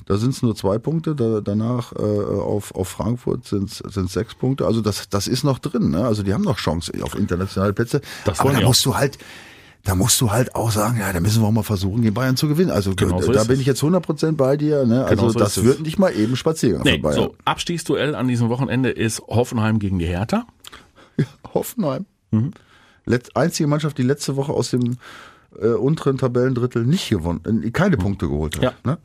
[0.07, 1.17] Da sind es nur zwei Punkte.
[1.17, 3.83] Da, danach äh, auf, auf Frankfurt sind es
[4.13, 4.67] sechs Punkte.
[4.67, 5.91] Also das, das ist noch drin.
[5.91, 6.05] Ne?
[6.05, 8.01] Also die haben noch Chance auf internationale Plätze.
[8.25, 9.19] Das Aber da musst du halt,
[9.83, 12.37] da musst du halt auch sagen, ja, da müssen wir auch mal versuchen, gegen Bayern
[12.37, 12.71] zu gewinnen.
[12.71, 14.87] Also genau so da bin ich jetzt 100% bei dir.
[14.87, 15.05] Ne?
[15.05, 17.17] Also genau so das wird nicht mal eben Spaziergang nee, für Bayern.
[17.17, 20.47] So, Abstiegsduell an diesem Wochenende ist Hoffenheim gegen die Hertha.
[21.17, 22.07] Ja, Hoffenheim.
[22.31, 22.53] Mhm.
[23.07, 24.99] Letz, einzige Mannschaft, die letzte Woche aus dem
[25.61, 28.63] äh, unteren Tabellendrittel nicht gewonnen, äh, keine Punkte geholt hat.
[28.63, 28.73] Ja.
[28.85, 28.99] Ne?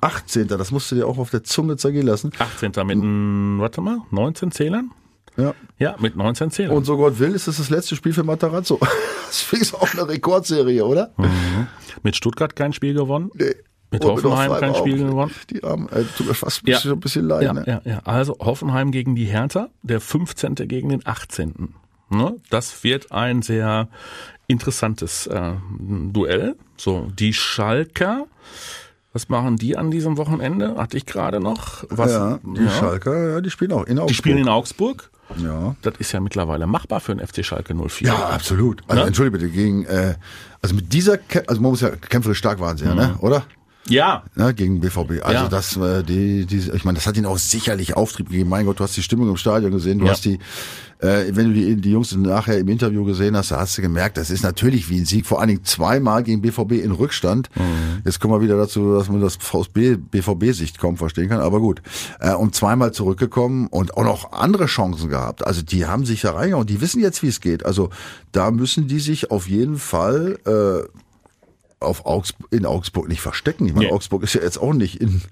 [0.00, 0.48] 18.
[0.48, 2.32] Das musst du dir auch auf der Zunge zergehen lassen.
[2.38, 2.72] 18.
[2.86, 4.90] mit, warte mal, 19 Zählern?
[5.36, 5.54] Ja.
[5.78, 6.76] ja, mit 19 Zählern.
[6.76, 8.78] Und so Gott will, ist das das letzte Spiel für Matarazzo.
[9.30, 11.12] Das ist auch eine Rekordserie, oder?
[11.16, 11.68] Mhm.
[12.02, 13.30] Mit Stuttgart kein Spiel gewonnen.
[13.34, 13.54] Nee.
[13.92, 15.30] Mit Und Hoffenheim kein Spiel gewonnen.
[15.50, 16.80] Die Armen, äh, tut mir fast ja.
[16.84, 17.44] ein bisschen leid.
[17.44, 17.64] Ja, ne?
[17.64, 17.98] ja, ja.
[18.00, 20.56] Also Hoffenheim gegen die Hertha, der 15.
[20.66, 21.74] gegen den 18.
[22.10, 22.36] Ne?
[22.50, 23.88] Das wird ein sehr
[24.46, 26.56] interessantes äh, Duell.
[26.76, 28.26] So, die Schalker.
[29.12, 30.76] Was machen die an diesem Wochenende?
[30.76, 31.84] Hatte ich gerade noch.
[31.88, 32.70] Was, ja, die ja.
[32.70, 34.08] Schalker, ja, die spielen auch in Augsburg.
[34.08, 35.10] Die spielen in Augsburg.
[35.36, 35.74] Ja.
[35.82, 38.08] Das ist ja mittlerweile machbar für den FC Schalke 04.
[38.08, 38.82] Ja, absolut.
[38.88, 39.06] Also, ne?
[39.08, 40.14] entschuldige bitte, gegen, äh,
[40.62, 42.98] also mit dieser, also man muss ja, kämpferisch stark waren sie ja, mhm.
[42.98, 43.16] ne?
[43.20, 43.44] oder?
[43.88, 44.24] Ja.
[44.36, 44.52] ja.
[44.52, 45.22] Gegen BVB.
[45.22, 45.48] Also ja.
[45.48, 48.50] das, äh, die, die, ich meine, das hat ihnen auch sicherlich Auftrieb gegeben.
[48.50, 50.12] Mein Gott, du hast die Stimmung im Stadion gesehen, du ja.
[50.12, 50.38] hast die,
[50.98, 54.16] äh, wenn du die, die Jungs nachher im Interview gesehen hast, da hast du gemerkt,
[54.18, 57.48] das ist natürlich wie ein Sieg, vor allen Dingen zweimal gegen BVB in Rückstand.
[57.56, 58.02] Mhm.
[58.04, 61.82] Jetzt kommen wir wieder dazu, dass man das aus BVB-Sicht kaum verstehen kann, aber gut.
[62.20, 65.46] Äh, und zweimal zurückgekommen und auch noch andere Chancen gehabt.
[65.46, 67.64] Also die haben sich da reingehauen, die wissen jetzt, wie es geht.
[67.64, 67.90] Also
[68.32, 70.86] da müssen die sich auf jeden Fall äh,
[71.80, 73.66] auf Augsburg, in Augsburg nicht verstecken.
[73.66, 73.92] Ich meine, nee.
[73.92, 75.22] Augsburg ist ja jetzt auch nicht in,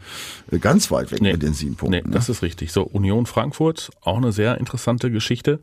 [0.61, 1.33] ganz weit weg nee.
[1.33, 1.99] mit den sieben Punkten.
[1.99, 2.15] Nee, ne?
[2.15, 2.73] das ist richtig.
[2.73, 5.61] So, Union Frankfurt, auch eine sehr interessante Geschichte.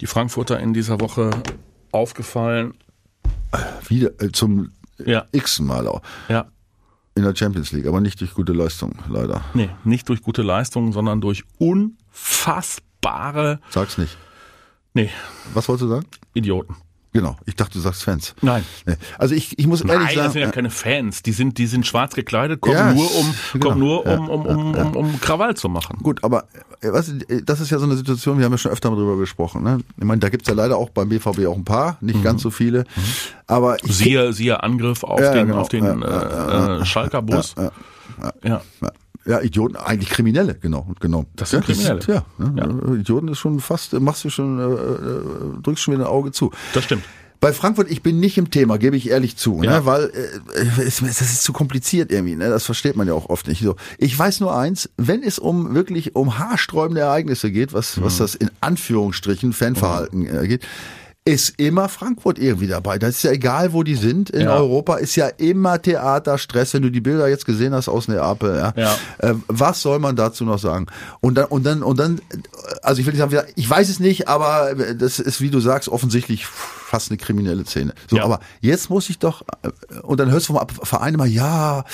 [0.00, 1.30] Die Frankfurter in dieser Woche
[1.90, 2.74] aufgefallen.
[3.88, 4.70] Wieder äh, zum
[5.04, 5.26] ja.
[5.32, 6.02] x Mal auch.
[6.28, 6.46] Ja.
[7.14, 9.42] In der Champions League, aber nicht durch gute Leistung, leider.
[9.54, 13.60] Nee, nicht durch gute Leistung, sondern durch unfassbare.
[13.70, 14.18] Sag's nicht.
[14.92, 15.08] Nee.
[15.54, 16.04] Was wolltest du sagen?
[16.34, 16.76] Idioten.
[17.16, 18.34] Genau, ich dachte, du sagst Fans.
[18.42, 18.62] Nein.
[19.16, 20.16] Also ich, ich muss ehrlich Nein, sagen.
[20.26, 21.22] das sind ja keine Fans.
[21.22, 23.66] Die sind, die sind schwarz gekleidet, kommen ja, nur um, genau.
[23.66, 25.98] kommen nur um, um, um, um, um Krawall zu machen.
[26.02, 26.44] Gut, aber
[26.82, 29.16] äh, was, äh, das ist ja so eine Situation, wir haben ja schon öfter darüber
[29.16, 29.62] gesprochen.
[29.62, 29.78] Ne?
[29.96, 32.22] Ich meine, da gibt's ja leider auch beim BVB auch ein paar, nicht mhm.
[32.22, 32.80] ganz so viele.
[32.80, 33.02] Mhm.
[33.46, 35.60] Aber ich, siehe, siehe Angriff auf ja, den, genau.
[35.60, 37.54] auf den äh, äh, Schalker Bus.
[38.44, 38.60] ja.
[39.26, 39.32] Ja.
[39.32, 39.38] ja.
[39.38, 41.26] Ja, Idioten, eigentlich Kriminelle, genau, genau.
[41.34, 42.00] Das sind Kriminelle.
[42.06, 42.54] ja, ne?
[42.56, 46.52] ja, Idioten ist schon fast, machst du schon, äh, drückst schon wieder ein Auge zu.
[46.74, 47.02] Das stimmt.
[47.40, 49.66] Bei Frankfurt, ich bin nicht im Thema, gebe ich ehrlich zu, ne?
[49.66, 49.78] ja.
[49.80, 49.86] ne?
[49.86, 52.48] weil äh, es, das ist zu kompliziert irgendwie, ne?
[52.48, 53.62] das versteht man ja auch oft nicht.
[53.62, 58.04] So, ich weiß nur eins, wenn es um wirklich um haarsträubende Ereignisse geht, was, mhm.
[58.04, 60.44] was das in Anführungsstrichen Fanverhalten mhm.
[60.44, 60.66] äh, geht,
[61.26, 63.00] ist immer Frankfurt irgendwie dabei.
[63.00, 64.54] Das ist ja egal, wo die sind in ja.
[64.54, 66.72] Europa, ist ja immer Theater, Stress.
[66.72, 68.72] Wenn du die Bilder jetzt gesehen hast aus Neapel, ja.
[68.76, 68.94] ja.
[69.18, 70.86] Äh, was soll man dazu noch sagen?
[71.20, 72.20] Und dann, und dann, und dann,
[72.80, 75.88] also ich will nicht sagen, ich weiß es nicht, aber das ist, wie du sagst,
[75.88, 77.92] offensichtlich fast eine kriminelle Szene.
[78.08, 78.24] So, ja.
[78.24, 81.84] aber jetzt muss ich doch, äh, und dann hörst du vom Verein immer, ja,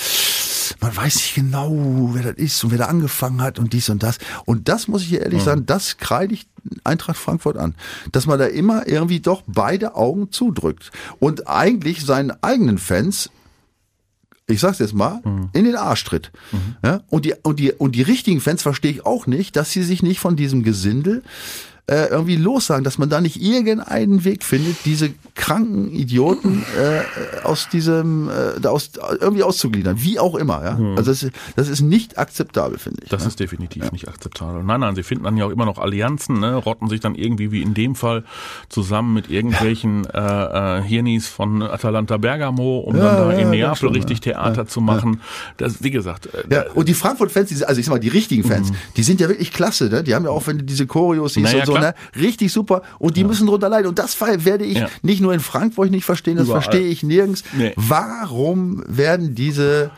[0.79, 1.71] man weiß nicht genau,
[2.13, 4.19] wer das ist und wer da angefangen hat und dies und das.
[4.45, 5.45] Und das muss ich hier ehrlich mhm.
[5.45, 6.45] sagen, das kreide ich
[6.83, 7.75] Eintracht Frankfurt an.
[8.11, 10.91] Dass man da immer irgendwie doch beide Augen zudrückt.
[11.19, 13.29] Und eigentlich seinen eigenen Fans
[14.45, 15.49] ich sag's jetzt mal, mhm.
[15.53, 16.31] in den Arsch tritt.
[16.51, 16.75] Mhm.
[16.83, 17.01] Ja?
[17.09, 20.03] Und, die, und, die, und die richtigen Fans verstehe ich auch nicht, dass sie sich
[20.03, 21.23] nicht von diesem Gesindel
[21.85, 27.67] äh, irgendwie lossagen, dass man da nicht irgendeinen Weg findet, diese kranken Idioten äh, aus
[27.67, 30.63] diesem äh, aus, irgendwie auszugliedern, wie auch immer.
[30.63, 30.77] Ja?
[30.77, 30.97] Hm.
[30.97, 33.09] Also das, das ist nicht akzeptabel, finde ich.
[33.09, 33.27] Das ja?
[33.27, 33.91] ist definitiv ja.
[33.91, 34.63] nicht akzeptabel.
[34.63, 36.55] Nein, nein, sie finden dann ja auch immer noch Allianzen, ne?
[36.55, 38.23] rotten sich dann irgendwie wie in dem Fall
[38.69, 40.77] zusammen mit irgendwelchen ja.
[40.77, 44.79] äh, äh, Hirnis von Atalanta Bergamo, um dann da in Neapel schon, richtig Theater zu
[44.79, 45.19] machen.
[45.57, 46.27] Das, wie gesagt.
[46.27, 48.75] Äh, ja, und die Frankfurt-Fans, also ich sag mal, die richtigen Fans, mhm.
[48.95, 50.01] die sind ja wirklich klasse, ne?
[50.01, 51.95] Die haben ja auch, wenn du diese Choreos siehst naja, und so, ne?
[52.15, 52.81] Richtig super.
[52.99, 53.27] Und die ja.
[53.27, 53.87] müssen drunter leiden.
[53.87, 54.89] Und das werde ich ja.
[55.01, 56.61] nicht nur in Frankfurt nicht verstehen, das Überall.
[56.61, 57.43] verstehe ich nirgends.
[57.53, 57.73] Nee.
[57.75, 59.91] Warum werden diese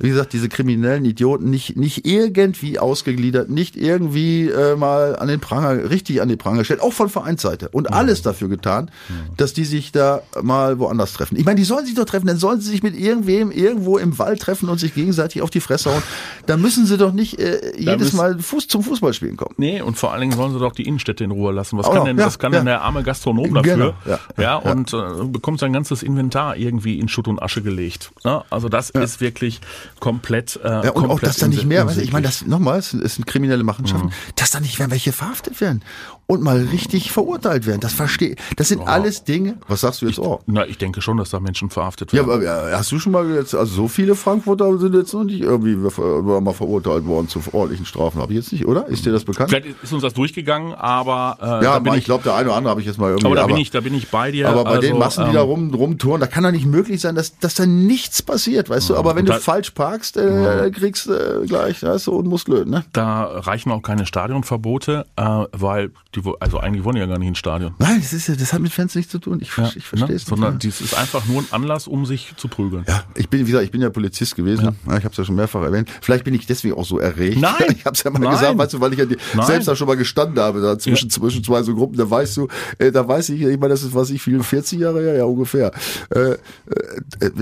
[0.00, 5.40] wie gesagt, diese kriminellen Idioten nicht, nicht irgendwie ausgegliedert, nicht irgendwie äh, mal an den
[5.40, 7.68] Pranger, richtig an den Pranger gestellt, auch von Vereinsseite.
[7.68, 8.90] Und alles dafür getan,
[9.36, 11.36] dass die sich da mal woanders treffen.
[11.36, 14.18] Ich meine, die sollen sich doch treffen, dann sollen sie sich mit irgendwem irgendwo im
[14.18, 16.02] Wald treffen und sich gegenseitig auf die Fresse hauen.
[16.46, 19.54] Da müssen sie doch nicht äh, jedes Mal Fuß zum Fußballspielen kommen.
[19.58, 21.78] Nee, und vor allen Dingen sollen sie doch die Innenstädte in Ruhe lassen.
[21.78, 22.60] Was kann, denn, ja, was kann ja.
[22.60, 23.74] denn der arme Gastronom dafür?
[23.76, 28.12] Genau, ja, ja, und äh, bekommt sein ganzes Inventar irgendwie in Schutt und Asche gelegt.
[28.24, 29.60] Ja, also das ist wirklich
[29.98, 30.60] komplett.
[30.62, 32.78] Äh, ja, und komplett auch, dass da nicht mehr, weißt du, ich meine, das nochmal,
[32.78, 34.34] es sind kriminelle Machenschaften, mhm.
[34.36, 35.82] dass da nicht mehr welche verhaftet werden
[36.30, 37.80] und mal richtig verurteilt werden.
[37.80, 38.84] Das verstehe Das sind oh.
[38.84, 39.56] alles Dinge.
[39.66, 40.20] Was sagst du jetzt?
[40.20, 40.38] Oh.
[40.46, 42.42] Na, ich denke schon, dass da Menschen verhaftet werden.
[42.42, 45.40] Ja, aber hast du schon mal jetzt, also so viele Frankfurter sind jetzt noch nicht
[45.40, 48.20] irgendwie mal verurteilt worden zu ordentlichen Strafen.
[48.20, 48.86] Habe ich jetzt nicht, oder?
[48.86, 49.50] Ist dir das bekannt?
[49.50, 52.70] Vielleicht ist uns das durchgegangen, aber äh, ja, ich, ich glaube, der eine oder andere
[52.70, 53.26] habe ich jetzt mal irgendwie.
[53.26, 54.48] Aber da bin ich, da bin ich bei dir.
[54.48, 57.00] Aber bei also, den Massen, die ähm, da rum rumtouren, da kann doch nicht möglich
[57.00, 59.00] sein, dass, dass da nichts passiert, weißt ja, du?
[59.00, 60.70] Aber wenn du falsch parkst, äh, ja.
[60.70, 62.70] kriegst du äh, gleich, weißt du, und musst löten.
[62.70, 62.84] Ne?
[62.92, 67.28] Da reichen auch keine Stadionverbote, äh, weil die, also eigentlich wollen die ja gar nicht
[67.28, 67.74] ins Stadion.
[67.78, 69.38] Nein, das ist das hat mit Fans nichts zu tun.
[69.40, 70.16] Ich, ja, ich verstehe ne?
[70.16, 70.28] es nicht.
[70.28, 72.84] Sondern dies ist einfach nur ein Anlass, um sich zu prügeln.
[72.86, 74.76] Ja, ich bin, wie gesagt, ich bin ja Polizist gewesen.
[74.86, 74.98] Ja.
[74.98, 75.88] Ich habe es ja schon mehrfach erwähnt.
[76.02, 77.40] Vielleicht bin ich deswegen auch so erregt.
[77.40, 77.54] Nein.
[77.80, 78.32] Ich habe es ja mal Nein.
[78.32, 81.08] gesagt, weißt du, weil ich ja die, selbst da schon mal gestanden habe, da zwischen,
[81.08, 81.14] ja.
[81.14, 83.94] zwischen zwei so Gruppen, da weißt du, äh, da weiß ich, ich meine, das ist
[83.94, 85.70] was ich viel, 40 Jahre her, ja ungefähr.
[86.10, 86.36] Äh, äh,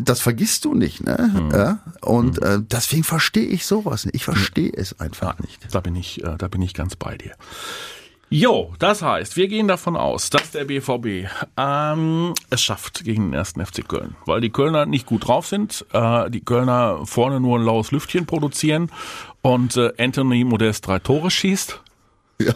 [0.04, 1.30] das vergisst du nicht, ne?
[1.32, 1.50] Mhm.
[1.50, 1.78] Ja?
[2.02, 2.46] Und mhm.
[2.46, 4.14] äh, deswegen verstehe ich sowas nicht.
[4.14, 5.58] Ich verstehe es einfach nicht.
[5.72, 7.34] Da bin ich, äh, da bin ich ganz bei dir.
[8.30, 13.32] Jo, das heißt, wir gehen davon aus, dass der BVB ähm, es schafft gegen den
[13.32, 17.58] ersten FC Köln, weil die Kölner nicht gut drauf sind, äh, die Kölner vorne nur
[17.58, 18.90] ein laues Lüftchen produzieren
[19.40, 21.80] und äh, Anthony Modest drei Tore schießt.
[22.40, 22.52] Ja.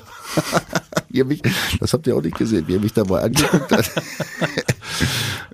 [1.10, 1.42] ihr mich,
[1.80, 3.90] das habt ihr auch nicht gesehen, wie ihr mich dabei angeguckt hat.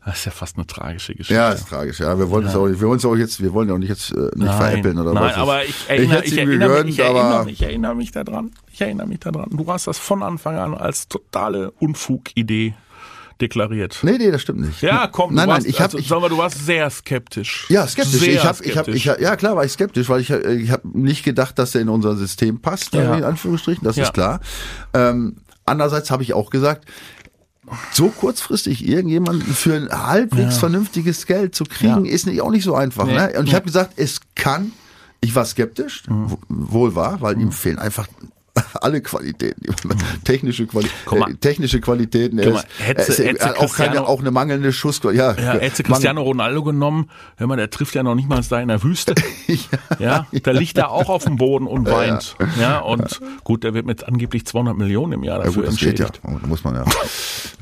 [0.04, 1.34] Das ist ja fast eine tragische Geschichte.
[1.34, 2.00] Ja, ist tragisch.
[2.00, 2.50] Ja, wir wollen ja.
[2.50, 4.16] es auch nicht, wir wollen es auch jetzt, wir wollen ja auch nicht jetzt äh,
[4.16, 5.32] nicht nein, veräppeln oder nein, was.
[5.32, 8.52] Nein, aber ich erinnere, ich, ich, erinnere, gegönnt, ich, erinnere, ich erinnere mich daran.
[8.72, 9.50] Ich erinnere mich daran.
[9.50, 12.74] Du hast das von Anfang an als totale Unfug-Idee
[13.40, 13.98] deklariert.
[14.02, 14.82] Nee, nee, das stimmt nicht.
[14.82, 17.66] Ja, komm, nein, nein, ich habe also, sag mal, du warst sehr skeptisch.
[17.68, 18.20] Ja, skeptisch.
[18.20, 20.88] Sehr ich habe ich habe ich ja klar, war ich skeptisch, weil ich ich habe
[20.92, 23.16] nicht gedacht, dass er in unser System passt, ja.
[23.16, 24.04] in Anführungsstrichen, das ja.
[24.04, 24.40] ist klar.
[24.94, 26.86] Ähm, andererseits habe ich auch gesagt,
[27.92, 30.60] so kurzfristig irgendjemanden für ein halbwegs ja.
[30.60, 32.12] vernünftiges Geld zu kriegen, ja.
[32.12, 33.06] ist nicht, auch nicht so einfach.
[33.06, 33.14] Nee.
[33.14, 33.32] Ne?
[33.38, 34.72] Und ich habe gesagt, es kann,
[35.20, 36.38] ich war skeptisch, mhm.
[36.48, 37.42] wohl war, weil mhm.
[37.42, 38.08] ihm fehlen einfach
[38.74, 39.62] alle Qualitäten,
[40.24, 42.36] technische, Quali äh, technische Qualitäten.
[42.36, 45.38] Mal, hätte, ist, hätte auch, keine, auch eine mangelnde Schussqualität.
[45.38, 48.60] Ja, ja, hätte Cristiano Ronaldo genommen, wenn man, der trifft ja noch nicht mal da
[48.60, 49.14] in der Wüste.
[49.98, 52.36] ja, ja, da liegt er auch auf dem Boden und weint.
[52.56, 55.80] Ja, ja und gut, der wird mit angeblich 200 Millionen im Jahr dafür ja, gut,
[55.80, 56.08] das Geht ja,
[56.46, 56.84] muss man ja.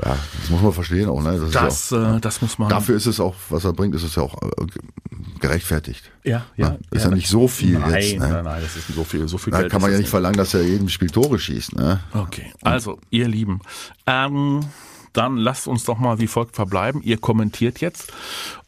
[0.04, 1.22] Ja, das muss man verstehen auch.
[1.22, 1.38] Ne?
[1.38, 2.68] Das, das, auch, äh, das muss man.
[2.68, 4.66] Dafür ist es auch, was er bringt, ist es ja auch äh,
[5.40, 6.10] gerechtfertigt.
[6.22, 6.76] Ja, ja.
[6.90, 8.18] Das ist ja, nicht so viel nein, jetzt.
[8.18, 8.28] Ne?
[8.28, 10.54] Nein, nein, das ist so viel, so viel Da kann man ja nicht verlangen, dass
[10.54, 11.76] er jedem Spiel Tore schießt.
[11.76, 12.00] Ne?
[12.14, 13.60] Okay, also ihr Lieben,
[14.06, 14.60] ähm,
[15.12, 17.02] dann lasst uns doch mal wie folgt verbleiben.
[17.02, 18.14] Ihr kommentiert jetzt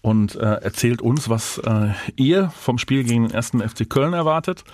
[0.01, 4.65] und äh, erzählt uns, was äh, ihr vom Spiel gegen den ersten FC Köln erwartet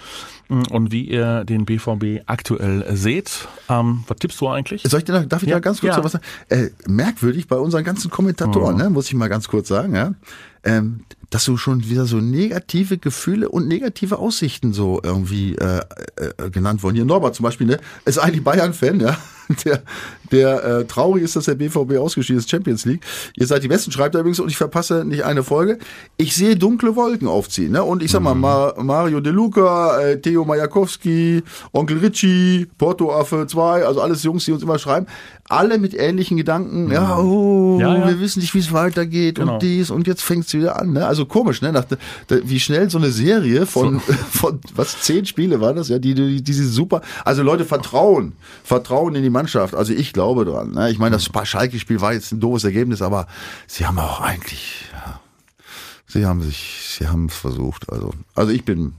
[0.48, 3.48] mm, und wie ihr den BVB aktuell seht.
[3.68, 4.82] Ähm, was tippst du eigentlich?
[4.82, 6.04] Soll ich dir noch, darf ich ja, da ganz kurz ja.
[6.04, 6.24] was sagen?
[6.50, 8.78] Äh, merkwürdig bei unseren ganzen Kommentatoren, oh.
[8.78, 9.94] ne, muss ich mal ganz kurz sagen.
[9.94, 10.14] Ja?
[10.62, 15.80] Ähm, dass du schon wieder so negative Gefühle und negative Aussichten so irgendwie äh,
[16.16, 16.94] äh, genannt wurden.
[16.94, 19.18] Hier Norbert zum Beispiel, ne, ist eigentlich Bayern-Fan, ja,
[19.64, 19.82] der,
[20.30, 23.04] der äh, traurig ist, dass der BVB ausgeschieden ist, Champions League.
[23.34, 25.78] Ihr seid die Besten, schreibt er übrigens, und ich verpasse nicht eine Folge.
[26.16, 28.40] Ich sehe dunkle Wolken aufziehen, ne, und ich sag mal, mhm.
[28.40, 34.44] Ma Mario De Luca, äh, Theo Majakowski, Onkel Richie, Porto Affe 2, also alles Jungs,
[34.44, 35.06] die uns immer schreiben,
[35.48, 37.28] alle mit ähnlichen Gedanken, ja, mhm.
[37.28, 38.08] oh, ja, ja.
[38.08, 39.54] wir wissen nicht, wie es weitergeht genau.
[39.54, 41.72] und dies, und jetzt fängt es wieder an, ne, also komisch, ne?
[41.72, 41.84] Nach,
[42.28, 44.12] wie schnell so eine Serie von, so.
[44.30, 47.02] von was zehn Spiele war das, ja, die, die, die sind super.
[47.24, 49.74] Also Leute vertrauen, vertrauen in die Mannschaft.
[49.74, 50.72] Also ich glaube dran.
[50.72, 50.90] Ne?
[50.90, 53.26] Ich meine, das Schalke-Spiel war jetzt ein doofes Ergebnis, aber
[53.66, 55.20] sie haben auch eigentlich ja,
[56.14, 57.90] Sie haben sich, sie haben es versucht.
[57.90, 58.94] Also, also ich bin,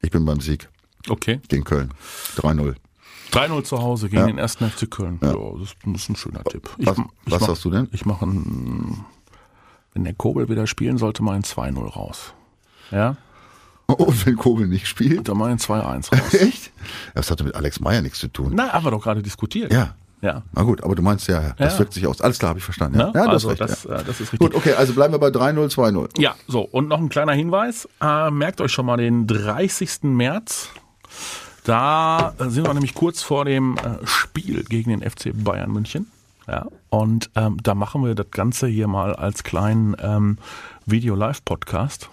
[0.00, 0.70] ich bin beim Sieg
[1.08, 1.40] Okay.
[1.48, 1.92] gegen Köln.
[2.36, 2.74] 3-0.
[3.32, 4.26] 3-0 zu Hause gegen Ja.
[4.26, 5.18] den ersten FC Köln.
[5.22, 6.68] Ja, das, das ist ein schöner Tipp.
[6.78, 7.88] Ich, Was, ich was mach, sagst du denn?
[7.92, 9.04] Ich mache ein,
[9.94, 12.32] wenn der Kobel wieder spielen sollte, mal ein 2-0 raus.
[12.90, 13.16] Ja?
[13.86, 15.28] Und wenn Kobel nicht spielt?
[15.28, 16.34] Da mal ein 2-1 raus.
[16.34, 16.70] Echt?
[17.14, 18.52] Das hatte mit Alex Meyer nichts zu tun.
[18.54, 19.72] Na, haben wir doch gerade diskutiert.
[19.72, 19.94] Ja.
[20.22, 20.42] Ja.
[20.52, 21.78] Na gut, aber du meinst ja, das Ja.
[21.78, 22.20] wirkt sich aus.
[22.20, 22.98] Alles klar, habe ich verstanden.
[23.00, 23.12] Ja, Ne?
[23.14, 23.70] ja also hast recht.
[23.70, 23.96] das, ja.
[23.96, 24.38] äh, das ist richtig.
[24.40, 26.20] Gut, okay, also bleiben wir bei 3-0, 2-0.
[26.20, 27.88] Ja, so, und noch ein kleiner Hinweis.
[28.02, 30.02] Äh, merkt euch schon mal den 30.
[30.02, 30.68] März.
[31.70, 36.10] Da sind wir nämlich kurz vor dem äh, Spiel gegen den FC Bayern München.
[36.48, 40.38] Ja, und ähm, da machen wir das Ganze hier mal als kleinen ähm,
[40.86, 42.10] Video-Live-Podcast.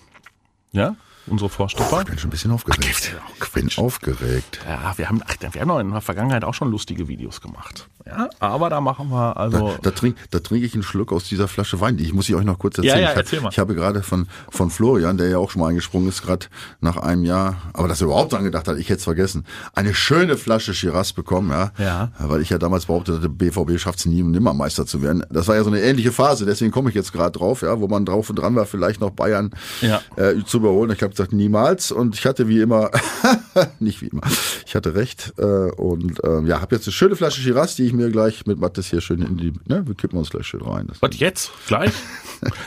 [0.73, 2.01] Ja, unsere Vorstopper.
[2.01, 3.15] Ich bin schon ein bisschen aufgeregt.
[3.41, 4.59] Ich bin aufgeregt.
[4.63, 7.89] Ja, wir haben, ach, wir haben in der Vergangenheit auch schon lustige Videos gemacht.
[8.07, 9.73] Ja, aber da machen wir also.
[9.81, 11.97] Da, trink, da trinke ich einen Schluck aus dieser Flasche Wein.
[11.97, 12.95] Die ich muss ich euch noch kurz erzählen.
[12.95, 13.49] Ja, ja, ich, hab- erzähl mal.
[13.51, 16.47] ich habe gerade von, von Florian, der ja auch schon mal eingesprungen ist, gerade
[16.81, 19.93] nach einem Jahr, aber dass er überhaupt dran gedacht hat, ich hätte es vergessen, eine
[19.93, 21.71] schöne Flasche Shiraz bekommen, ja.
[21.77, 22.11] Ja.
[22.19, 25.23] Weil ich ja damals behauptet hatte, BVB schafft es nie, um Nimmermeister zu werden.
[25.29, 27.87] Das war ja so eine ähnliche Phase, deswegen komme ich jetzt gerade drauf, ja, wo
[27.87, 30.01] man drauf und dran war, vielleicht noch Bayern Ja.
[30.15, 30.91] äh, zu überholen.
[30.91, 31.91] Ich habe gesagt, niemals.
[31.91, 32.91] Und ich hatte wie immer,
[33.79, 34.21] nicht wie immer,
[34.65, 35.33] ich hatte recht.
[35.37, 38.57] Äh, und äh, ja, habe jetzt eine schöne Flasche Shiraz, die ich mir gleich mit
[38.59, 40.87] Mattes hier schön in die, ne, wir kippen uns gleich schön rein.
[40.87, 41.51] Das Was jetzt?
[41.67, 41.91] Gleich?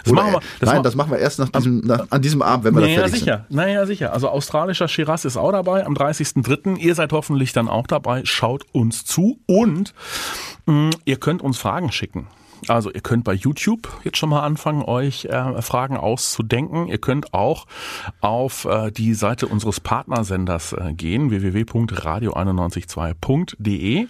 [0.02, 0.40] Das machen wir.
[0.58, 2.86] Das Nein, das machen wir erst nach diesem, nach, an diesem Abend, wenn wir da
[2.88, 3.46] Naja, fertig sicher.
[3.50, 4.12] Naja, sicher.
[4.12, 6.76] Also australischer Shiraz ist auch dabei am 30.03.
[6.78, 8.22] Ihr seid hoffentlich dann auch dabei.
[8.24, 9.94] Schaut uns zu und
[10.66, 12.26] mh, ihr könnt uns Fragen schicken.
[12.68, 16.88] Also ihr könnt bei YouTube jetzt schon mal anfangen, euch äh, Fragen auszudenken.
[16.88, 17.64] Ihr könnt auch
[18.20, 24.08] auf äh, die Seite unseres Partnersenders äh, gehen, www.radio912.de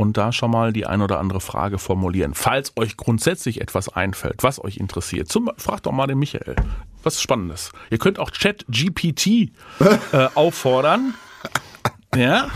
[0.00, 2.32] und da schon mal die ein oder andere Frage formulieren.
[2.32, 6.56] Falls euch grundsätzlich etwas einfällt, was euch interessiert, zum, fragt doch mal den Michael.
[7.02, 7.70] Was Spannendes.
[7.90, 11.12] Ihr könnt auch ChatGPT äh, auffordern.
[12.16, 12.48] Ja.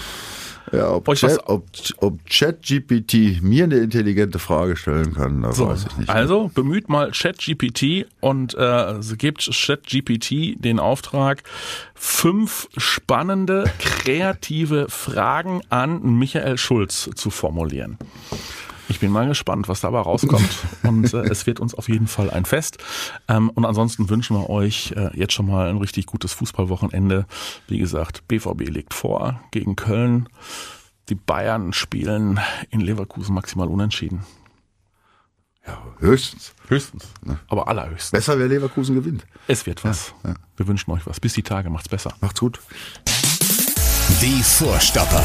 [0.72, 1.66] Ja, ob, Chat, ob,
[1.98, 5.68] ob ChatGPT mir eine intelligente Frage stellen kann, das so.
[5.68, 6.08] weiß ich nicht.
[6.08, 11.42] Also bemüht mal ChatGPT und äh, gebt ChatGPT den Auftrag,
[11.94, 17.98] fünf spannende, kreative Fragen an Michael Schulz zu formulieren.
[18.88, 20.48] Ich bin mal gespannt, was dabei rauskommt.
[20.82, 22.78] Und äh, es wird uns auf jeden Fall ein Fest.
[23.28, 27.26] Ähm, und ansonsten wünschen wir euch äh, jetzt schon mal ein richtig gutes Fußballwochenende.
[27.66, 30.28] Wie gesagt, BVB legt vor gegen Köln.
[31.08, 34.24] Die Bayern spielen in Leverkusen maximal unentschieden.
[35.66, 36.54] Ja, höchstens.
[36.68, 37.06] Höchstens.
[37.48, 38.10] Aber allerhöchstens.
[38.10, 39.26] Besser, wer Leverkusen gewinnt.
[39.46, 40.14] Es wird was.
[40.56, 41.20] Wir wünschen euch was.
[41.20, 41.70] Bis die Tage.
[41.70, 42.14] Macht's besser.
[42.20, 42.60] Macht's gut.
[44.20, 45.24] Die Vorstopper.